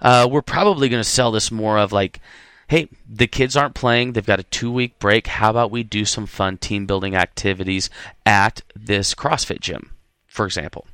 Uh, 0.00 0.28
we're 0.30 0.42
probably 0.42 0.88
going 0.88 1.02
to 1.02 1.08
sell 1.08 1.32
this 1.32 1.50
more 1.50 1.78
of 1.78 1.92
like, 1.92 2.20
hey, 2.68 2.88
the 3.08 3.26
kids 3.26 3.56
aren't 3.56 3.74
playing. 3.74 4.12
They've 4.12 4.24
got 4.24 4.40
a 4.40 4.44
two 4.44 4.70
week 4.70 4.98
break. 4.98 5.26
How 5.26 5.50
about 5.50 5.70
we 5.70 5.82
do 5.82 6.04
some 6.04 6.26
fun 6.26 6.56
team 6.58 6.86
building 6.86 7.16
activities 7.16 7.90
at 8.24 8.62
this 8.76 9.14
CrossFit 9.14 9.60
gym, 9.60 9.90
for 10.26 10.46
example? 10.46 10.86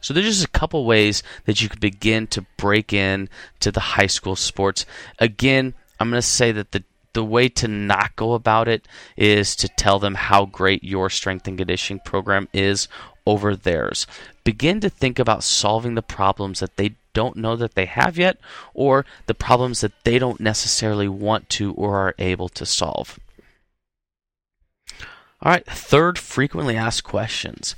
So 0.00 0.14
there's 0.14 0.26
just 0.26 0.44
a 0.44 0.50
couple 0.50 0.84
ways 0.84 1.22
that 1.44 1.60
you 1.60 1.68
could 1.68 1.78
begin 1.78 2.26
to 2.28 2.44
break 2.56 2.92
in 2.92 3.28
to 3.60 3.70
the 3.70 3.80
high 3.80 4.08
school 4.08 4.34
sports. 4.34 4.84
Again, 5.18 5.74
I'm 6.00 6.10
going 6.10 6.20
to 6.20 6.26
say 6.26 6.50
that 6.52 6.72
the 6.72 6.82
the 7.12 7.24
way 7.24 7.48
to 7.48 7.68
not 7.68 8.16
go 8.16 8.32
about 8.32 8.68
it 8.68 8.86
is 9.16 9.54
to 9.56 9.68
tell 9.68 9.98
them 9.98 10.14
how 10.14 10.46
great 10.46 10.82
your 10.82 11.10
strength 11.10 11.46
and 11.46 11.58
conditioning 11.58 12.00
program 12.04 12.48
is 12.52 12.88
over 13.26 13.54
theirs. 13.54 14.06
Begin 14.44 14.80
to 14.80 14.90
think 14.90 15.18
about 15.18 15.44
solving 15.44 15.94
the 15.94 16.02
problems 16.02 16.60
that 16.60 16.76
they 16.76 16.94
don't 17.14 17.36
know 17.36 17.56
that 17.56 17.74
they 17.74 17.84
have 17.84 18.16
yet 18.16 18.38
or 18.74 19.04
the 19.26 19.34
problems 19.34 19.80
that 19.80 19.92
they 20.04 20.18
don't 20.18 20.40
necessarily 20.40 21.08
want 21.08 21.48
to 21.50 21.72
or 21.74 21.96
are 21.96 22.14
able 22.18 22.48
to 22.48 22.66
solve. 22.66 23.18
All 25.44 25.50
right, 25.50 25.66
third 25.66 26.18
frequently 26.18 26.76
asked 26.76 27.02
questions. 27.02 27.74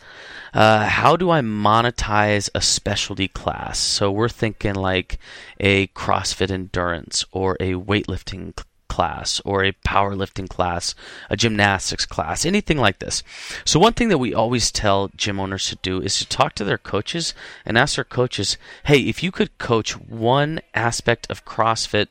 Uh, 0.53 0.87
how 0.87 1.17
do 1.17 1.31
I 1.31 1.41
monetize 1.41 2.50
a 2.55 2.61
specialty 2.61 3.26
class? 3.26 3.79
So 3.79 4.11
we're 4.11 4.29
thinking 4.29 4.75
like 4.75 5.19
a 5.59 5.87
CrossFit 5.88 6.50
endurance 6.50 7.25
or 7.33 7.57
a 7.59 7.73
weightlifting 7.73 8.55
class 8.95 9.41
or 9.45 9.65
a 9.65 9.73
powerlifting 9.85 10.49
class, 10.49 10.95
a 11.29 11.37
gymnastics 11.37 12.07
class, 12.07 12.47
anything 12.47 12.79
like 12.79 13.01
this. 13.01 13.25
So, 13.65 13.81
one 13.81 13.93
thing 13.95 14.09
that 14.09 14.19
we 14.19 14.33
always 14.33 14.71
tell 14.71 15.11
gym 15.17 15.41
owners 15.41 15.69
to 15.71 15.77
do 15.83 16.01
is 16.01 16.17
to 16.19 16.27
talk 16.29 16.55
to 16.55 16.65
their 16.65 16.79
coaches 16.79 17.35
and 17.67 17.77
ask 17.77 17.97
their 17.97 18.05
coaches, 18.05 18.57
hey, 18.85 19.01
if 19.01 19.21
you 19.21 19.33
could 19.33 19.59
coach 19.59 19.99
one 19.99 20.61
aspect 20.75 21.27
of 21.29 21.45
CrossFit 21.45 22.07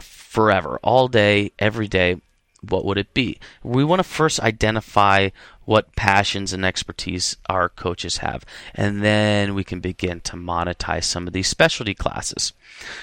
forever, 0.00 0.78
all 0.84 1.08
day, 1.08 1.50
every 1.58 1.88
day, 1.88 2.20
what 2.68 2.84
would 2.84 2.98
it 2.98 3.12
be? 3.12 3.40
We 3.64 3.82
want 3.82 3.98
to 3.98 4.04
first 4.04 4.38
identify 4.38 5.30
what 5.64 5.94
passions 5.96 6.52
and 6.52 6.64
expertise 6.64 7.36
our 7.48 7.68
coaches 7.68 8.18
have, 8.18 8.44
and 8.74 9.02
then 9.02 9.54
we 9.54 9.64
can 9.64 9.80
begin 9.80 10.20
to 10.20 10.36
monetize 10.36 11.04
some 11.04 11.26
of 11.26 11.32
these 11.32 11.48
specialty 11.48 11.94
classes. 11.94 12.52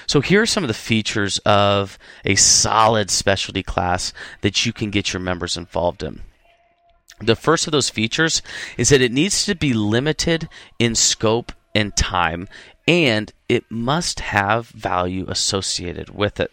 So, 0.06 0.20
here 0.20 0.42
are 0.42 0.46
some 0.46 0.64
of 0.64 0.68
the 0.68 0.74
features 0.74 1.38
of 1.38 1.98
a 2.24 2.34
solid 2.34 3.10
specialty 3.10 3.62
class 3.62 4.12
that 4.42 4.66
you 4.66 4.72
can 4.72 4.90
get 4.90 5.12
your 5.12 5.20
members 5.20 5.56
involved 5.56 6.02
in. 6.02 6.20
The 7.20 7.36
first 7.36 7.66
of 7.66 7.72
those 7.72 7.90
features 7.90 8.42
is 8.78 8.88
that 8.88 9.02
it 9.02 9.12
needs 9.12 9.44
to 9.44 9.54
be 9.54 9.74
limited 9.74 10.48
in 10.78 10.94
scope 10.94 11.52
and 11.74 11.94
time, 11.94 12.48
and 12.88 13.32
it 13.48 13.70
must 13.70 14.20
have 14.20 14.68
value 14.68 15.26
associated 15.28 16.10
with 16.10 16.40
it. 16.40 16.50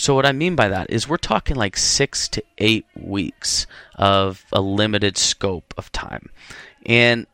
So 0.00 0.14
what 0.14 0.24
I 0.24 0.32
mean 0.32 0.56
by 0.56 0.68
that 0.68 0.88
is 0.88 1.06
we're 1.06 1.18
talking 1.18 1.56
like 1.56 1.76
six 1.76 2.26
to 2.28 2.42
eight 2.56 2.86
weeks 2.96 3.66
of 3.96 4.46
a 4.50 4.62
limited 4.62 5.18
scope 5.18 5.74
of 5.76 5.92
time. 5.92 6.30
And 6.86 7.26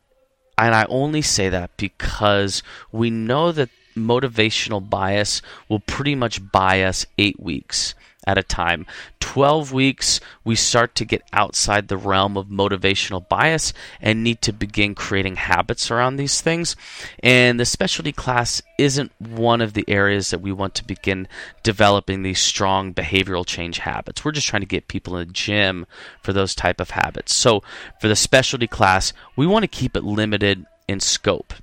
and 0.57 0.75
I 0.75 0.85
only 0.89 1.21
say 1.21 1.47
that 1.47 1.77
because 1.77 2.63
we 2.91 3.09
know 3.09 3.53
that 3.53 3.69
motivational 3.95 4.87
bias 4.87 5.41
will 5.69 5.79
pretty 5.79 6.13
much 6.13 6.41
buy 6.51 6.83
us 6.83 7.05
eight 7.17 7.39
weeks 7.39 7.95
at 8.27 8.37
a 8.37 8.43
time. 8.43 8.85
12 9.21 9.71
weeks, 9.71 10.19
we 10.43 10.55
start 10.55 10.93
to 10.95 11.05
get 11.05 11.23
outside 11.31 11.87
the 11.87 11.97
realm 11.97 12.37
of 12.37 12.47
motivational 12.47 13.27
bias 13.27 13.73
and 14.01 14.23
need 14.23 14.41
to 14.41 14.53
begin 14.53 14.93
creating 14.93 15.37
habits 15.37 15.89
around 15.89 16.17
these 16.17 16.41
things. 16.41 16.75
And 17.23 17.59
the 17.59 17.65
specialty 17.65 18.11
class 18.11 18.61
isn't 18.77 19.11
one 19.19 19.61
of 19.61 19.73
the 19.73 19.85
areas 19.87 20.29
that 20.29 20.41
we 20.41 20.51
want 20.51 20.75
to 20.75 20.85
begin 20.85 21.27
developing 21.63 22.21
these 22.21 22.39
strong 22.39 22.93
behavioral 22.93 23.45
change 23.45 23.79
habits. 23.79 24.23
We're 24.23 24.31
just 24.33 24.47
trying 24.47 24.61
to 24.61 24.67
get 24.67 24.89
people 24.89 25.17
in 25.17 25.27
the 25.27 25.33
gym 25.33 25.87
for 26.21 26.33
those 26.33 26.53
type 26.53 26.81
of 26.81 26.91
habits. 26.91 27.33
So 27.33 27.63
for 28.01 28.07
the 28.09 28.15
specialty 28.15 28.67
class, 28.67 29.13
we 29.35 29.47
want 29.47 29.63
to 29.63 29.67
keep 29.67 29.95
it 29.95 30.03
limited 30.03 30.65
in 30.87 30.99
scope 30.99 31.53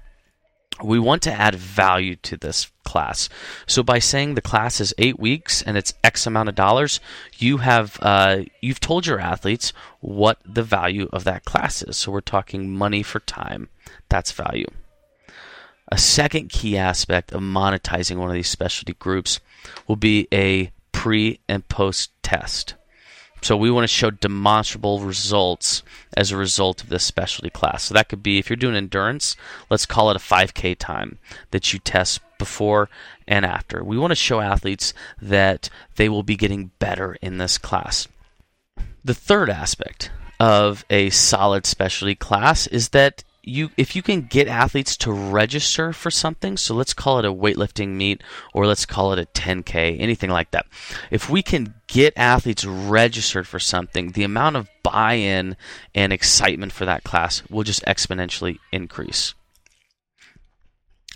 we 0.83 0.99
want 0.99 1.23
to 1.23 1.33
add 1.33 1.55
value 1.55 2.17
to 2.17 2.37
this 2.37 2.71
class. 2.85 3.29
So 3.67 3.83
by 3.83 3.99
saying 3.99 4.35
the 4.35 4.41
class 4.41 4.81
is 4.81 4.95
eight 4.99 5.19
weeks 5.19 5.63
and 5.63 5.77
it's 5.77 5.95
X 6.03 6.27
amount 6.27 6.49
of 6.49 6.55
dollars, 6.55 7.01
you 7.37 7.59
have 7.59 7.99
uh, 8.03 8.43
you've 8.61 8.81
told 8.81 9.07
your 9.07 9.21
athletes 9.21 9.73
what 10.01 10.39
the 10.45 10.63
value 10.63 11.09
of 11.13 11.25
that 11.25 11.45
class 11.45 11.83
is. 11.83 11.97
So 11.97 12.13
we're 12.13 12.21
talking 12.21 12.75
money 12.75 13.03
for 13.03 13.21
time. 13.21 13.69
That's 14.09 14.33
value. 14.33 14.67
A 15.89 15.99
second 15.99 16.49
key 16.51 16.77
aspect 16.77 17.33
of 17.33 17.41
monetizing 17.41 18.17
one 18.17 18.29
of 18.29 18.35
these 18.35 18.49
specialty 18.49 18.95
groups 18.95 19.41
will 19.87 19.97
be 19.97 20.27
a 20.33 20.73
pre 20.93 21.41
and 21.49 21.69
post 21.69 22.11
test. 22.23 22.75
So 23.45 23.59
we 23.59 23.71
want 23.71 23.85
to 23.85 23.89
show 23.89 24.11
demonstrable 24.11 25.01
results 25.01 25.83
as 26.17 26.31
a 26.31 26.37
result 26.39 26.83
of 26.83 26.89
this 26.89 27.05
specialty 27.05 27.51
class. 27.51 27.85
So 27.85 27.93
that 27.93 28.09
could 28.09 28.23
be 28.23 28.39
if 28.39 28.49
you're 28.49 28.57
doing 28.57 28.75
endurance, 28.75 29.37
let's 29.69 29.85
call 29.85 30.09
it 30.09 30.17
a 30.17 30.19
5K 30.19 30.79
time 30.79 31.19
that 31.51 31.71
you 31.71 31.79
test 31.79 32.23
before 32.39 32.89
and 33.29 33.45
after. 33.45 33.85
We 33.85 33.99
want 33.99 34.13
to 34.13 34.17
show 34.17 34.41
athletes 34.41 34.95
that 35.21 35.69
they 35.97 36.09
will 36.09 36.23
be 36.23 36.37
getting 36.37 36.71
better 36.79 37.19
in 37.21 37.37
this 37.37 37.59
class. 37.59 38.09
The 39.05 39.13
third 39.13 39.51
aspect 39.51 40.11
of 40.41 40.87
a 40.89 41.11
solid 41.11 41.67
specialty 41.67 42.15
class 42.15 42.67
is 42.67 42.89
that 42.89 43.25
you 43.47 43.71
if 43.77 43.95
you 43.95 44.03
can 44.03 44.23
get 44.23 44.49
athletes 44.49 44.97
to 44.99 45.13
register 45.13 45.93
for 45.93 46.11
something, 46.11 46.57
so 46.57 46.75
let's 46.75 46.95
call 46.95 47.19
it 47.19 47.25
a 47.25 47.33
weightlifting 47.33 47.91
meet 47.91 48.23
or 48.53 48.67
let's 48.67 48.87
call 48.87 49.13
it 49.13 49.19
a 49.19 49.27
10k, 49.27 50.01
anything 50.01 50.31
like 50.31 50.51
that. 50.53 50.67
If 51.11 51.29
we 51.29 51.43
can 51.43 51.75
get 51.87 52.13
athletes 52.17 52.65
registered 52.65 53.47
for 53.47 53.59
something, 53.59 54.13
the 54.13 54.25
amount 54.25 54.57
of 54.57 54.69
buy-in 54.83 55.57
and 55.95 56.13
excitement 56.13 56.73
for 56.73 56.85
that 56.85 57.05
class 57.05 57.43
will 57.49 57.65
just 57.65 57.85
exponentially 57.85 58.59
increase. 58.73 59.35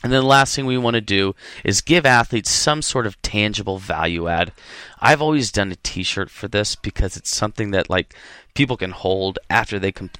And 0.02 0.12
then 0.12 0.20
the 0.20 0.26
last 0.26 0.54
thing 0.54 0.66
we 0.66 0.78
want 0.78 0.94
to 0.94 1.00
do 1.00 1.35
is 1.64 1.80
give 1.80 2.06
athletes 2.06 2.50
some 2.50 2.82
sort 2.82 3.06
of 3.06 3.20
tangible 3.20 3.78
value 3.78 4.28
add. 4.28 4.52
I've 5.00 5.20
always 5.20 5.50
done 5.50 5.73
a 5.73 5.76
t-shirt 5.76 6.30
for 6.30 6.47
this 6.47 6.76
because 6.76 7.16
it's 7.16 7.35
something 7.35 7.73
that 7.73 7.90
like 7.90 8.14
people 8.54 8.76
can 8.76 8.92
hold 8.92 9.40
after 9.50 9.78
they 9.80 9.90
com- 9.90 10.11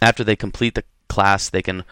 after 0.00 0.22
they 0.22 0.36
complete 0.36 0.74
the 0.74 0.84
class, 1.08 1.48
they 1.48 1.62
can 1.62 1.84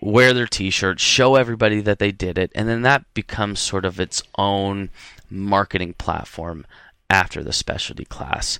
wear 0.00 0.32
their 0.32 0.46
T-shirts, 0.46 1.02
show 1.02 1.34
everybody 1.36 1.80
that 1.80 1.98
they 1.98 2.12
did 2.12 2.38
it, 2.38 2.52
and 2.54 2.68
then 2.68 2.82
that 2.82 3.04
becomes 3.14 3.58
sort 3.60 3.84
of 3.84 4.00
its 4.00 4.22
own 4.36 4.90
marketing 5.30 5.94
platform 5.94 6.66
after 7.08 7.42
the 7.42 7.52
specialty 7.52 8.04
class. 8.04 8.58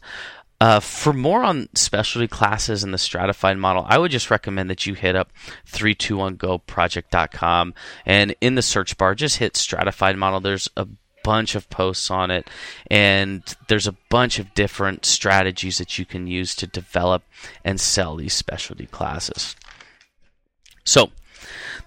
Uh, 0.61 0.79
for 0.81 1.13
more 1.13 1.45
on 1.45 1.69
specialty 1.75 2.29
classes 2.29 2.85
and 2.85 2.95
the 2.95 2.99
stratified 2.99 3.59
model, 3.59 3.85
I 3.89 3.99
would 3.99 4.13
just 4.13 4.31
recommend 4.31 4.71
that 4.71 4.87
you 4.87 4.95
hit 4.95 5.17
up 5.17 5.33
321goproject.com 5.71 7.75
and 8.07 8.35
in 8.41 8.55
the 8.55 8.63
search 8.63 8.97
bar, 8.97 9.15
just 9.15 9.37
hit 9.39 9.57
stratified 9.57 10.17
model. 10.17 10.41
There's 10.41 10.71
a 10.77 10.87
bunch 11.25 11.57
of 11.57 11.69
posts 11.71 12.09
on 12.11 12.31
it, 12.31 12.49
and 12.89 13.43
there's 13.67 13.89
a 13.89 13.97
bunch 14.09 14.39
of 14.39 14.55
different 14.55 15.05
strategies 15.05 15.79
that 15.79 15.99
you 15.99 16.07
can 16.07 16.29
use 16.29 16.55
to 16.55 16.69
develop 16.69 17.25
and 17.65 17.81
sell 17.81 18.15
these 18.15 18.35
specialty 18.35 18.87
classes. 18.87 19.57
So, 20.85 21.11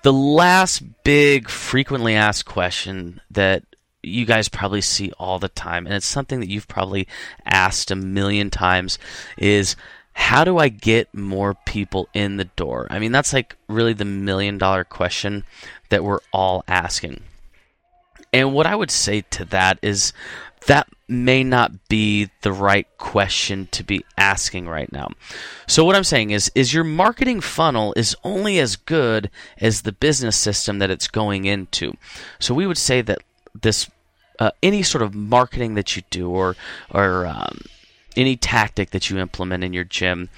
the 0.03 0.13
last 0.13 0.83
big 1.03 1.49
frequently 1.49 2.15
asked 2.15 2.45
question 2.45 3.21
that 3.31 3.63
you 4.03 4.25
guys 4.25 4.49
probably 4.49 4.81
see 4.81 5.11
all 5.19 5.39
the 5.39 5.49
time, 5.49 5.85
and 5.85 5.95
it's 5.95 6.05
something 6.05 6.39
that 6.39 6.49
you've 6.49 6.67
probably 6.67 7.07
asked 7.45 7.91
a 7.91 7.95
million 7.95 8.49
times, 8.49 8.99
is 9.37 9.75
how 10.13 10.43
do 10.43 10.57
I 10.57 10.69
get 10.69 11.13
more 11.13 11.55
people 11.65 12.09
in 12.13 12.37
the 12.37 12.45
door? 12.45 12.87
I 12.89 12.99
mean, 12.99 13.11
that's 13.11 13.33
like 13.33 13.55
really 13.67 13.93
the 13.93 14.05
million 14.05 14.57
dollar 14.57 14.83
question 14.83 15.43
that 15.89 16.03
we're 16.03 16.19
all 16.33 16.63
asking. 16.67 17.21
And 18.33 18.53
what 18.53 18.65
I 18.65 18.75
would 18.75 18.91
say 18.91 19.21
to 19.21 19.45
that 19.45 19.79
is 19.81 20.13
that 20.65 20.87
may 21.07 21.43
not 21.43 21.87
be 21.87 22.29
the 22.41 22.51
right 22.51 22.87
question 22.97 23.67
to 23.71 23.83
be 23.83 24.03
asking 24.17 24.67
right 24.67 24.91
now. 24.91 25.09
So 25.65 25.85
what 25.85 25.95
I'm 25.95 26.03
saying 26.03 26.31
is 26.31 26.51
is 26.53 26.73
your 26.73 26.83
marketing 26.83 27.41
funnel 27.41 27.93
is 27.95 28.15
only 28.23 28.59
as 28.59 28.75
good 28.75 29.29
as 29.59 29.81
the 29.81 29.91
business 29.91 30.35
system 30.35 30.79
that 30.79 30.91
it's 30.91 31.07
going 31.07 31.45
into. 31.45 31.93
So 32.39 32.53
we 32.53 32.67
would 32.67 32.77
say 32.77 33.01
that 33.01 33.19
this 33.61 33.89
uh, 34.39 34.51
any 34.61 34.83
sort 34.83 35.01
of 35.01 35.15
marketing 35.15 35.75
that 35.75 35.95
you 35.95 36.03
do 36.09 36.29
or 36.29 36.55
or 36.91 37.25
um, 37.25 37.61
any 38.15 38.35
tactic 38.35 38.91
that 38.91 39.09
you 39.09 39.17
implement 39.17 39.63
in 39.63 39.73
your 39.73 39.83
gym 39.83 40.29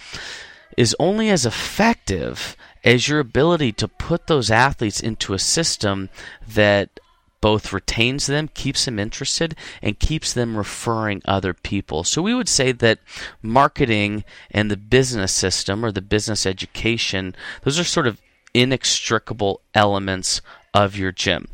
is 0.78 0.96
only 1.00 1.30
as 1.30 1.46
effective 1.46 2.56
as 2.84 3.08
your 3.08 3.20
ability 3.20 3.72
to 3.74 3.88
put 3.88 4.28
those 4.28 4.52
athletes 4.52 5.00
into 5.00 5.34
a 5.34 5.40
system 5.40 6.10
that 6.48 7.00
both 7.42 7.74
retains 7.74 8.28
them, 8.28 8.50
keeps 8.50 8.86
them 8.86 9.00
interested, 9.00 9.56
and 9.82 10.00
keeps 10.00 10.34
them 10.34 10.58
referring 10.58 11.22
other 11.26 11.54
people. 11.54 12.04
So 12.04 12.22
we 12.22 12.36
would 12.36 12.50
say 12.50 12.72
that 12.72 13.00
marketing 13.42 14.24
and 14.52 14.70
the 14.70 14.78
business 14.78 15.32
system 15.32 15.86
or 15.86 15.92
the 15.92 16.02
business 16.02 16.46
education, 16.46 17.36
those 17.64 17.80
are 17.80 17.84
sort 17.84 18.08
of 18.08 18.22
inextricable 18.54 19.62
elements 19.74 20.42
of 20.74 20.96
your 20.96 21.12
gym. 21.12 21.48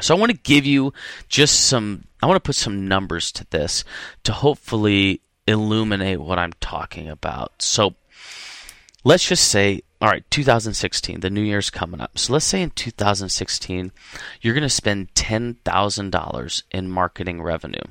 So 0.00 0.14
I 0.14 0.18
want 0.18 0.32
to 0.32 0.38
give 0.38 0.66
you 0.66 0.92
just 1.28 1.66
some, 1.66 2.04
I 2.22 2.26
want 2.26 2.36
to 2.36 2.46
put 2.46 2.56
some 2.56 2.88
numbers 2.88 3.30
to 3.32 3.46
this 3.50 3.84
to 4.24 4.32
hopefully 4.32 5.20
illuminate 5.46 6.20
what 6.20 6.38
I'm 6.38 6.52
talking 6.60 7.08
about. 7.08 7.52
So 7.60 7.94
let's 9.04 9.26
just 9.28 9.48
say, 9.48 9.82
all 10.02 10.08
right, 10.08 10.28
2016, 10.32 11.20
the 11.20 11.30
new 11.30 11.40
year's 11.40 11.70
coming 11.70 12.00
up. 12.00 12.18
So 12.18 12.32
let's 12.32 12.44
say 12.44 12.60
in 12.60 12.70
2016, 12.70 13.92
you're 14.40 14.54
going 14.54 14.62
to 14.62 14.68
spend 14.68 15.14
$10,000 15.14 16.62
in 16.72 16.90
marketing 16.90 17.40
revenue. 17.40 17.84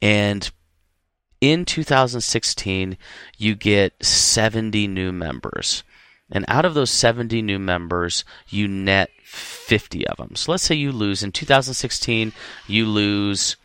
And 0.00 0.48
in 1.40 1.64
2016, 1.64 2.96
you 3.38 3.56
get 3.56 4.04
70 4.04 4.86
new 4.86 5.10
members. 5.10 5.82
And 6.30 6.44
out 6.46 6.64
of 6.64 6.74
those 6.74 6.92
70 6.92 7.42
new 7.42 7.58
members, 7.58 8.24
you 8.48 8.68
net 8.68 9.10
50 9.24 10.06
of 10.06 10.18
them. 10.18 10.36
So 10.36 10.52
let's 10.52 10.62
say 10.62 10.76
you 10.76 10.92
lose 10.92 11.24
in 11.24 11.32
2016, 11.32 12.32
you 12.68 12.86
lose. 12.86 13.56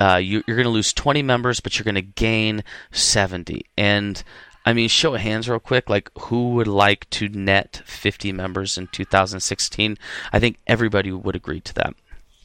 Uh, 0.00 0.16
you, 0.16 0.44
you're 0.46 0.56
going 0.56 0.64
to 0.64 0.70
lose 0.70 0.92
20 0.92 1.22
members, 1.22 1.58
but 1.58 1.76
you're 1.76 1.84
going 1.84 1.96
to 1.96 2.02
gain 2.02 2.62
70. 2.92 3.66
And 3.76 4.22
I 4.64 4.72
mean, 4.72 4.88
show 4.88 5.14
of 5.14 5.20
hands, 5.20 5.48
real 5.48 5.58
quick. 5.58 5.88
Like, 5.88 6.10
who 6.18 6.50
would 6.50 6.66
like 6.66 7.08
to 7.10 7.28
net 7.28 7.82
50 7.86 8.32
members 8.32 8.76
in 8.76 8.88
2016? 8.88 9.96
I 10.32 10.38
think 10.38 10.58
everybody 10.66 11.10
would 11.10 11.36
agree 11.36 11.60
to 11.60 11.74
that. 11.74 11.94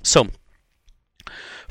So, 0.04 0.28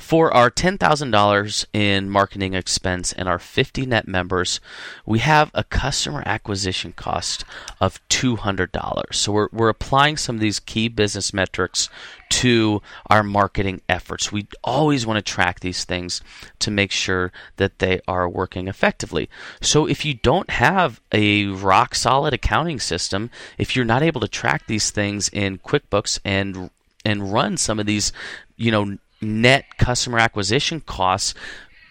for 0.02 0.35
our 0.35 0.50
$10,000 0.50 1.66
in 1.73 2.11
marketing 2.11 2.54
expense 2.54 3.12
and 3.12 3.28
our 3.28 3.38
50 3.38 3.87
net 3.87 4.09
members, 4.09 4.61
we 5.06 5.21
have 5.21 5.50
a 5.54 5.62
customer 5.62 6.25
acquisition 6.26 6.92
cost 6.92 7.44
of 7.80 8.00
$200. 8.09 9.14
So 9.14 9.32
we're, 9.32 9.49
we're 9.52 9.68
applying 9.68 10.16
some 10.16 10.35
of 10.37 10.40
these 10.40 10.59
key 10.59 10.88
business 10.88 11.32
metrics 11.32 11.88
to 12.30 12.82
our 13.09 13.23
marketing 13.23 13.80
efforts. 13.88 14.32
We 14.32 14.49
always 14.64 15.06
want 15.06 15.25
to 15.25 15.32
track 15.32 15.61
these 15.61 15.85
things 15.85 16.21
to 16.59 16.73
make 16.73 16.90
sure 16.90 17.30
that 17.56 17.78
they 17.78 18.00
are 18.09 18.28
working 18.28 18.66
effectively. 18.66 19.30
So 19.61 19.87
if 19.87 20.04
you 20.04 20.14
don't 20.14 20.50
have 20.50 21.00
a 21.12 21.47
rock 21.47 21.94
solid 21.94 22.35
accounting 22.35 22.80
system, 22.80 23.30
if 23.56 23.76
you're 23.76 23.85
not 23.85 24.02
able 24.02 24.21
to 24.21 24.28
track 24.28 24.66
these 24.66 24.90
things 24.90 25.28
in 25.28 25.59
QuickBooks 25.59 26.18
and 26.25 26.71
and 27.04 27.32
run 27.32 27.56
some 27.56 27.80
of 27.80 27.87
these, 27.87 28.12
you 28.56 28.71
know, 28.71 28.97
net 29.23 29.79
customer 29.79 30.19
acquisition 30.19 30.81
costs, 30.81 31.35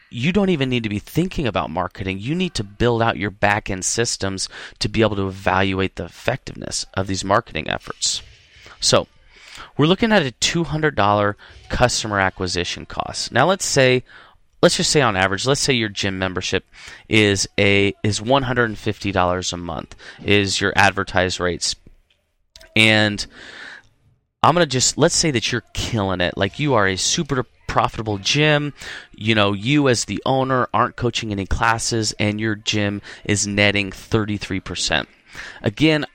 you 0.09 0.31
don't 0.31 0.49
even 0.49 0.69
need 0.69 0.83
to 0.83 0.89
be 0.89 0.99
thinking 0.99 1.47
about 1.47 1.69
marketing. 1.69 2.19
You 2.19 2.35
need 2.35 2.53
to 2.55 2.63
build 2.63 3.01
out 3.01 3.17
your 3.17 3.31
back 3.31 3.69
end 3.69 3.85
systems 3.85 4.49
to 4.79 4.89
be 4.89 5.01
able 5.01 5.15
to 5.15 5.27
evaluate 5.27 5.95
the 5.95 6.05
effectiveness 6.05 6.85
of 6.93 7.07
these 7.07 7.23
marketing 7.23 7.69
efforts. 7.69 8.21
So, 8.79 9.07
we're 9.77 9.85
looking 9.85 10.11
at 10.11 10.25
a 10.25 10.31
$200 10.31 11.35
customer 11.69 12.19
acquisition 12.19 12.85
cost. 12.85 13.31
Now, 13.31 13.47
let's 13.47 13.65
say 13.65 14.03
let's 14.61 14.77
just 14.77 14.91
say 14.91 15.01
on 15.01 15.15
average, 15.15 15.45
let's 15.45 15.61
say 15.61 15.73
your 15.73 15.89
gym 15.89 16.19
membership 16.19 16.65
is 17.09 17.47
a 17.59 17.93
is 18.03 18.19
$150 18.19 19.53
a 19.53 19.57
month 19.57 19.95
is 20.23 20.61
your 20.61 20.73
advertised 20.75 21.39
rates. 21.39 21.75
And 22.75 23.25
I'm 24.43 24.55
going 24.55 24.65
to 24.65 24.69
just 24.69 24.97
let's 24.97 25.15
say 25.15 25.29
that 25.31 25.51
you're 25.51 25.63
killing 25.73 26.19
it. 26.19 26.35
Like 26.35 26.57
you 26.57 26.73
are 26.73 26.87
a 26.87 26.95
super 26.95 27.45
profitable 27.67 28.17
gym. 28.17 28.73
You 29.15 29.35
know, 29.35 29.53
you 29.53 29.87
as 29.87 30.05
the 30.05 30.21
owner 30.25 30.67
aren't 30.73 30.95
coaching 30.95 31.31
any 31.31 31.45
classes 31.45 32.13
and 32.17 32.39
your 32.39 32.55
gym 32.55 33.03
is 33.23 33.45
netting 33.45 33.91
33%. 33.91 35.05
Again, 35.61 36.05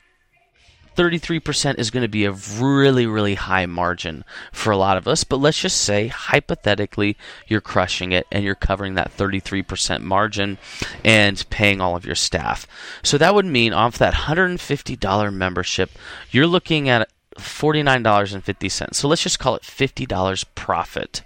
33% 0.96 1.78
is 1.78 1.90
going 1.90 2.02
to 2.02 2.08
be 2.08 2.24
a 2.24 2.32
really, 2.32 3.06
really 3.06 3.34
high 3.34 3.66
margin 3.66 4.24
for 4.52 4.72
a 4.72 4.76
lot 4.76 4.96
of 4.96 5.06
us. 5.06 5.22
But 5.22 5.36
let's 5.36 5.60
just 5.60 5.80
say, 5.80 6.08
hypothetically, 6.08 7.16
you're 7.46 7.60
crushing 7.60 8.12
it 8.12 8.26
and 8.32 8.42
you're 8.42 8.54
covering 8.54 8.94
that 8.94 9.16
33% 9.16 10.00
margin 10.00 10.58
and 11.04 11.48
paying 11.50 11.80
all 11.80 11.94
of 11.94 12.06
your 12.06 12.14
staff. 12.14 12.66
So 13.02 13.18
that 13.18 13.34
would 13.34 13.46
mean 13.46 13.72
off 13.72 13.98
that 13.98 14.14
$150 14.14 15.32
membership, 15.32 15.90
you're 16.30 16.46
looking 16.46 16.88
at 16.88 17.08
$49.50. 17.38 18.94
So 18.94 19.08
let's 19.08 19.22
just 19.22 19.38
call 19.38 19.54
it 19.56 19.62
$50 19.62 20.44
profit 20.54 21.22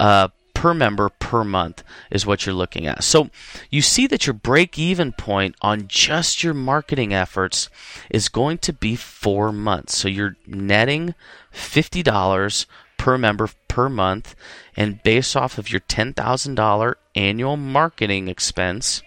uh, 0.00 0.28
per 0.54 0.74
member 0.74 1.08
per 1.08 1.42
month 1.42 1.82
is 2.10 2.24
what 2.24 2.46
you're 2.46 2.54
looking 2.54 2.86
at. 2.86 3.02
So 3.02 3.30
you 3.70 3.82
see 3.82 4.06
that 4.06 4.26
your 4.26 4.34
break 4.34 4.78
even 4.78 5.12
point 5.12 5.56
on 5.60 5.88
just 5.88 6.44
your 6.44 6.54
marketing 6.54 7.12
efforts 7.12 7.68
is 8.10 8.28
going 8.28 8.58
to 8.58 8.72
be 8.72 8.94
four 8.94 9.50
months. 9.50 9.96
So 9.96 10.08
you're 10.08 10.36
netting 10.46 11.14
$50 11.52 12.66
per 12.96 13.18
member 13.18 13.48
per 13.66 13.88
month. 13.88 14.36
And 14.76 15.02
based 15.02 15.36
off 15.36 15.58
of 15.58 15.70
your 15.70 15.80
$10,000 15.80 16.94
annual 17.16 17.56
marketing 17.56 18.28
expense, 18.28 19.02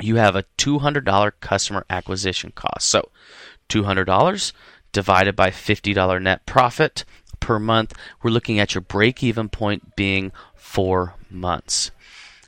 you 0.00 0.16
have 0.16 0.36
a 0.36 0.44
$200 0.58 1.32
customer 1.40 1.86
acquisition 1.88 2.52
cost. 2.54 2.88
So 2.88 3.08
$200 3.70 4.52
divided 4.92 5.34
by 5.34 5.50
$50 5.50 6.22
net 6.22 6.46
profit 6.46 7.04
per 7.40 7.58
month, 7.58 7.94
we're 8.22 8.30
looking 8.30 8.58
at 8.58 8.74
your 8.74 8.82
break 8.82 9.22
even 9.22 9.48
point 9.48 9.96
being 9.96 10.32
four 10.54 11.14
months. 11.30 11.90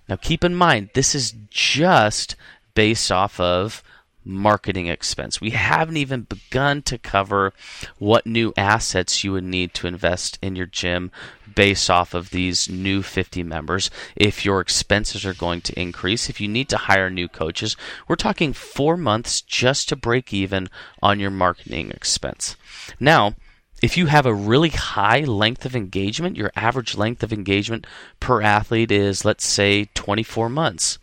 Now, 0.08 0.16
keep 0.16 0.44
in 0.44 0.54
mind, 0.54 0.90
this 0.94 1.14
is 1.14 1.34
just 1.50 2.36
based 2.74 3.10
off 3.10 3.40
of 3.40 3.82
marketing 4.24 4.86
expense. 4.86 5.40
We 5.40 5.50
haven't 5.50 5.96
even 5.96 6.22
begun 6.22 6.82
to 6.82 6.98
cover 6.98 7.52
what 7.98 8.26
new 8.26 8.52
assets 8.56 9.22
you 9.22 9.32
would 9.32 9.44
need 9.44 9.74
to 9.74 9.86
invest 9.86 10.38
in 10.42 10.56
your 10.56 10.66
gym 10.66 11.10
based 11.54 11.90
off 11.90 12.14
of 12.14 12.30
these 12.30 12.68
new 12.68 13.02
50 13.02 13.42
members. 13.42 13.90
If 14.16 14.44
your 14.44 14.60
expenses 14.60 15.24
are 15.24 15.34
going 15.34 15.60
to 15.62 15.80
increase, 15.80 16.28
if 16.28 16.40
you 16.40 16.48
need 16.48 16.68
to 16.70 16.76
hire 16.76 17.10
new 17.10 17.28
coaches, 17.28 17.76
we're 18.08 18.16
talking 18.16 18.52
four 18.52 18.96
months 18.96 19.40
just 19.40 19.88
to 19.90 19.96
break 19.96 20.32
even 20.32 20.68
on 21.02 21.20
your 21.20 21.30
marketing 21.30 21.90
expense. 21.90 22.56
Now, 22.98 23.34
if 23.82 23.98
you 23.98 24.06
have 24.06 24.24
a 24.24 24.34
really 24.34 24.70
high 24.70 25.20
length 25.20 25.66
of 25.66 25.76
engagement, 25.76 26.36
your 26.36 26.50
average 26.56 26.96
length 26.96 27.22
of 27.22 27.32
engagement 27.32 27.86
per 28.18 28.40
athlete 28.40 28.90
is, 28.90 29.26
let's 29.26 29.46
say, 29.46 29.86
24 29.94 30.48
months. 30.48 30.98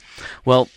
Well, 0.46 0.68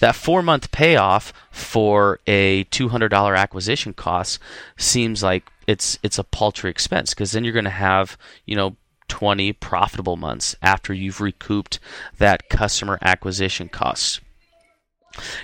that 0.00 0.14
four 0.14 0.42
month 0.42 0.70
payoff 0.70 1.32
for 1.50 2.20
a 2.26 2.64
$200 2.64 3.36
acquisition 3.36 3.92
cost 3.92 4.38
seems 4.76 5.22
like 5.22 5.44
it's 5.66 5.98
it's 6.02 6.18
a 6.18 6.24
paltry 6.24 6.70
expense 6.70 7.12
because 7.12 7.32
then 7.32 7.44
you're 7.44 7.52
going 7.52 7.64
to 7.64 7.70
have 7.70 8.16
you 8.46 8.56
know 8.56 8.76
20 9.08 9.52
profitable 9.54 10.16
months 10.16 10.54
after 10.62 10.92
you've 10.92 11.20
recouped 11.20 11.78
that 12.18 12.48
customer 12.48 12.98
acquisition 13.02 13.68
cost. 13.68 14.20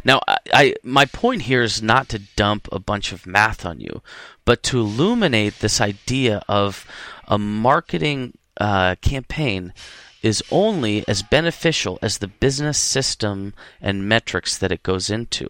Now, 0.05 0.21
I, 0.29 0.37
I, 0.53 0.75
my 0.83 1.07
point 1.07 1.43
here 1.43 1.63
is 1.63 1.83
not 1.83 2.09
to 2.11 2.21
dump 2.37 2.69
a 2.71 2.79
bunch 2.79 3.13
of 3.13 3.27
math 3.27 3.67
on 3.67 3.81
you, 3.81 4.03
but 4.45 4.63
to 4.65 4.79
illuminate 4.79 5.59
this 5.61 5.81
idea 5.81 6.43
of 6.49 6.87
a 7.27 7.39
marketing 7.39 8.37
uh, 8.61 8.95
campaign 8.97 9.73
is 10.25 10.43
only 10.51 11.07
as 11.07 11.23
beneficial 11.23 11.99
as 12.01 12.17
the 12.17 12.27
business 12.27 12.79
system 12.79 13.53
and 13.79 14.09
metrics 14.09 14.57
that 14.57 14.73
it 14.73 14.83
goes 14.83 15.11
into. 15.11 15.47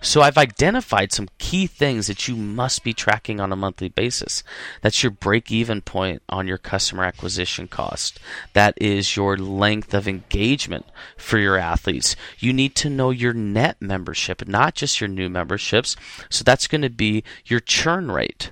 So 0.00 0.22
I've 0.22 0.36
identified 0.36 1.12
some 1.12 1.28
key 1.38 1.68
things 1.68 2.08
that 2.08 2.26
you 2.26 2.34
must 2.36 2.82
be 2.82 2.92
tracking 2.92 3.38
on 3.38 3.52
a 3.52 3.56
monthly 3.56 3.88
basis. 3.88 4.42
That's 4.82 5.04
your 5.04 5.12
break 5.12 5.52
even 5.52 5.82
point 5.82 6.22
on 6.28 6.48
your 6.48 6.58
customer 6.58 7.04
acquisition 7.04 7.68
cost. 7.68 8.18
That 8.54 8.74
is 8.80 9.16
your 9.16 9.36
length 9.36 9.94
of 9.94 10.08
engagement 10.08 10.86
for 11.16 11.38
your 11.38 11.56
athletes. 11.56 12.16
You 12.38 12.52
need 12.52 12.74
to 12.76 12.90
know 12.90 13.10
your 13.10 13.32
net 13.32 13.76
membership, 13.80 14.48
not 14.48 14.74
just 14.74 15.00
your 15.00 15.08
new 15.08 15.28
memberships. 15.28 15.94
So 16.28 16.42
that's 16.42 16.66
going 16.66 16.82
to 16.82 16.90
be 16.90 17.22
your 17.46 17.60
churn 17.60 18.10
rate. 18.10 18.50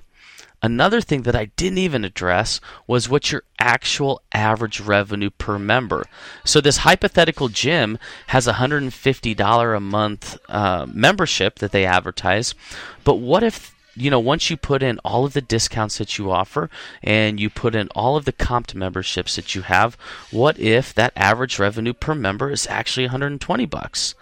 Another 0.63 1.01
thing 1.01 1.21
that 1.21 1.35
I 1.35 1.45
didn't 1.55 1.77
even 1.77 2.03
address 2.03 2.59
was 2.87 3.07
what 3.07 3.31
your 3.31 3.43
actual 3.59 4.21
average 4.31 4.79
revenue 4.79 5.29
per 5.29 5.59
member. 5.59 6.05
So 6.45 6.59
this 6.61 6.77
hypothetical 6.77 7.49
gym 7.49 7.99
has 8.27 8.47
a 8.47 8.53
$150 8.53 9.77
a 9.77 9.79
month 9.79 10.37
uh, 10.49 10.87
membership 10.91 11.59
that 11.59 11.71
they 11.71 11.85
advertise, 11.85 12.55
but 13.03 13.15
what 13.15 13.43
if 13.43 13.75
you 13.95 14.11
know 14.11 14.19
once 14.19 14.49
you 14.49 14.57
put 14.57 14.83
in 14.83 14.99
all 14.99 15.25
of 15.25 15.33
the 15.33 15.41
discounts 15.41 15.97
that 15.97 16.17
you 16.17 16.29
offer 16.31 16.69
and 17.01 17.39
you 17.39 17.49
put 17.49 17.73
in 17.73 17.87
all 17.89 18.15
of 18.15 18.25
the 18.25 18.33
comped 18.33 18.73
memberships 18.73 19.35
that 19.35 19.53
you 19.53 19.61
have, 19.61 19.95
what 20.31 20.57
if 20.59 20.93
that 20.93 21.13
average 21.15 21.59
revenue 21.59 21.93
per 21.93 22.15
member 22.15 22.49
is 22.51 22.65
actually 22.67 23.05
120 23.05 23.65
bucks? 23.67 24.15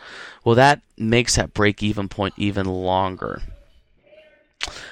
Well, 0.44 0.56
that 0.56 0.82
makes 0.98 1.36
that 1.36 1.54
break 1.54 1.82
even 1.82 2.10
point 2.10 2.34
even 2.38 2.66
longer. 2.66 3.42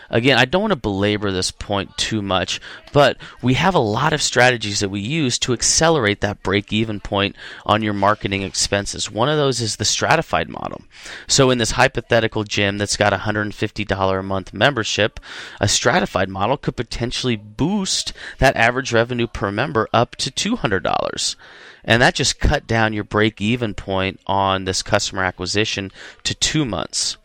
Again, 0.09 0.37
I 0.37 0.45
don't 0.45 0.61
want 0.61 0.71
to 0.71 0.77
belabor 0.77 1.31
this 1.31 1.51
point 1.51 1.97
too 1.97 2.21
much, 2.21 2.61
but 2.91 3.17
we 3.41 3.55
have 3.55 3.75
a 3.75 3.79
lot 3.79 4.13
of 4.13 4.21
strategies 4.21 4.79
that 4.79 4.89
we 4.89 4.99
use 4.99 5.39
to 5.39 5.53
accelerate 5.53 6.21
that 6.21 6.43
break 6.43 6.71
even 6.71 6.99
point 6.99 7.35
on 7.65 7.81
your 7.81 7.93
marketing 7.93 8.43
expenses. 8.43 9.09
One 9.09 9.29
of 9.29 9.37
those 9.37 9.61
is 9.61 9.75
the 9.75 9.85
stratified 9.85 10.49
model. 10.49 10.81
So, 11.27 11.49
in 11.49 11.57
this 11.57 11.71
hypothetical 11.71 12.43
gym 12.43 12.77
that's 12.77 12.97
got 12.97 13.13
a 13.13 13.17
$150 13.17 14.19
a 14.19 14.23
month 14.23 14.53
membership, 14.53 15.19
a 15.59 15.67
stratified 15.67 16.29
model 16.29 16.57
could 16.57 16.75
potentially 16.75 17.35
boost 17.35 18.13
that 18.39 18.55
average 18.55 18.93
revenue 18.93 19.27
per 19.27 19.51
member 19.51 19.87
up 19.93 20.15
to 20.17 20.31
$200 20.31 21.35
and 21.83 22.01
that 22.01 22.15
just 22.15 22.39
cut 22.39 22.65
down 22.65 22.93
your 22.93 23.03
break 23.03 23.41
even 23.41 23.73
point 23.73 24.19
on 24.25 24.65
this 24.65 24.81
customer 24.81 25.23
acquisition 25.23 25.91
to 26.23 26.33
two 26.33 26.65
months. 26.65 27.17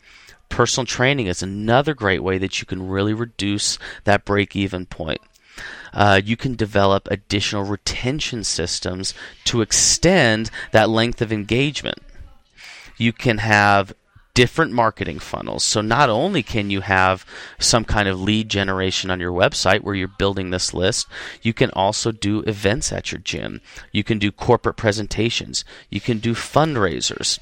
Personal 0.49 0.85
training 0.85 1.27
is 1.27 1.41
another 1.41 1.93
great 1.93 2.23
way 2.23 2.37
that 2.37 2.59
you 2.59 2.65
can 2.65 2.87
really 2.87 3.13
reduce 3.13 3.79
that 4.03 4.25
break 4.25 4.55
even 4.55 4.85
point. 4.85 5.21
Uh, 5.93 6.21
you 6.23 6.37
can 6.37 6.55
develop 6.55 7.07
additional 7.09 7.63
retention 7.63 8.43
systems 8.43 9.13
to 9.45 9.61
extend 9.61 10.49
that 10.71 10.89
length 10.89 11.21
of 11.21 11.31
engagement. 11.31 11.99
You 12.97 13.13
can 13.13 13.39
have 13.39 13.93
different 14.33 14.71
marketing 14.71 15.19
funnels. 15.19 15.63
So 15.63 15.81
not 15.81 16.09
only 16.09 16.43
can 16.43 16.69
you 16.69 16.81
have 16.81 17.25
some 17.57 17.83
kind 17.83 18.07
of 18.07 18.21
lead 18.21 18.47
generation 18.47 19.11
on 19.11 19.19
your 19.19 19.33
website 19.33 19.81
where 19.81 19.95
you're 19.95 20.07
building 20.07 20.49
this 20.49 20.73
list, 20.73 21.07
you 21.41 21.53
can 21.53 21.71
also 21.71 22.11
do 22.11 22.41
events 22.43 22.93
at 22.93 23.11
your 23.11 23.19
gym. 23.19 23.59
You 23.91 24.03
can 24.03 24.17
do 24.17 24.31
corporate 24.31 24.77
presentations. 24.77 25.65
You 25.89 25.99
can 25.99 26.19
do 26.19 26.35
fundraisers. 26.35 27.39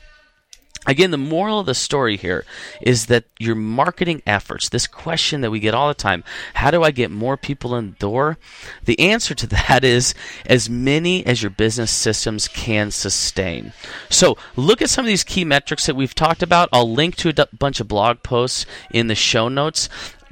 Again, 0.87 1.11
the 1.11 1.17
moral 1.17 1.59
of 1.59 1.65
the 1.65 1.75
story 1.75 2.15
here 2.15 2.45
is 2.81 3.07
that 3.07 3.25
your 3.39 3.55
marketing 3.55 4.21
efforts, 4.25 4.69
this 4.69 4.87
question 4.87 5.41
that 5.41 5.51
we 5.51 5.59
get 5.59 5.73
all 5.73 5.89
the 5.89 5.93
time, 5.93 6.23
how 6.53 6.71
do 6.71 6.81
I 6.81 6.91
get 6.91 7.11
more 7.11 7.35
people 7.35 7.75
in 7.75 7.91
the 7.91 7.97
door? 7.97 8.37
The 8.85 8.99
answer 8.99 9.35
to 9.35 9.47
that 9.67 9.83
is 9.83 10.15
as 10.45 10.69
many 10.69 11.25
as 11.25 11.43
your 11.43 11.49
business 11.49 11.91
systems 11.91 12.47
can 12.47 12.89
sustain. 12.91 13.73
So 14.09 14.37
look 14.55 14.81
at 14.81 14.89
some 14.89 15.03
of 15.03 15.09
these 15.09 15.25
key 15.25 15.43
metrics 15.43 15.85
that 15.87 15.95
we've 15.95 16.15
talked 16.15 16.41
about. 16.41 16.69
I'll 16.71 16.91
link 16.91 17.17
to 17.17 17.29
a 17.29 17.47
bunch 17.55 17.81
of 17.81 17.89
blog 17.89 18.23
posts 18.23 18.65
in 18.89 19.07
the 19.07 19.15
show 19.15 19.49
notes 19.49 19.89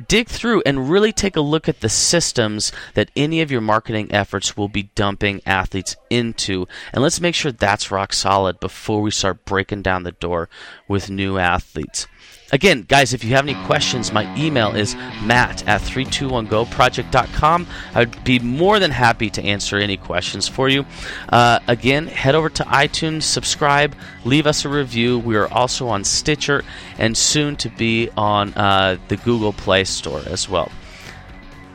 dig 0.07 0.27
through 0.27 0.61
and 0.65 0.89
really 0.89 1.11
take 1.11 1.35
a 1.35 1.41
look 1.41 1.69
at 1.69 1.81
the 1.81 1.89
systems 1.89 2.71
that 2.93 3.11
any 3.15 3.41
of 3.41 3.51
your 3.51 3.61
marketing 3.61 4.11
efforts 4.11 4.57
will 4.57 4.67
be 4.67 4.89
dumping 4.95 5.41
athletes 5.45 5.95
into. 6.09 6.67
And 6.93 7.01
let's 7.01 7.21
make 7.21 7.35
sure 7.35 7.51
that's 7.51 7.91
rock 7.91 8.13
solid 8.13 8.59
before 8.59 9.01
we 9.01 9.11
start 9.11 9.45
breaking 9.45 9.81
down 9.81 10.03
the 10.03 10.11
door 10.11 10.49
with 10.87 11.09
new 11.09 11.37
athletes. 11.37 12.07
Again, 12.51 12.85
guys, 12.87 13.13
if 13.13 13.23
you 13.23 13.31
have 13.31 13.47
any 13.47 13.55
questions, 13.65 14.13
my 14.13 14.33
email 14.37 14.75
is 14.75 14.95
matt 15.23 15.67
at 15.67 15.81
321goproject.com. 15.81 17.67
I'd 17.95 18.23
be 18.23 18.39
more 18.39 18.77
than 18.79 18.91
happy 18.91 19.29
to 19.31 19.43
answer 19.43 19.77
any 19.77 19.97
questions 19.97 20.47
for 20.47 20.69
you. 20.69 20.85
Uh, 21.29 21.59
again, 21.67 22.05
head 22.07 22.35
over 22.35 22.49
to 22.49 22.63
iTunes, 22.65 23.23
subscribe, 23.23 23.95
leave 24.25 24.45
us 24.45 24.63
a 24.63 24.69
review. 24.69 25.17
We 25.19 25.35
are 25.35 25.51
also 25.51 25.87
on 25.87 26.03
Stitcher 26.03 26.63
and 26.99 27.17
soon 27.17 27.55
to 27.57 27.69
be 27.69 28.09
on 28.15 28.53
uh, 28.53 28.97
the 29.07 29.17
Google 29.17 29.53
Play 29.53 29.83
Store 29.83 30.21
as 30.27 30.47
well. 30.47 30.71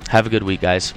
Have 0.08 0.26
a 0.26 0.30
good 0.30 0.44
week, 0.44 0.60
guys. 0.60 0.94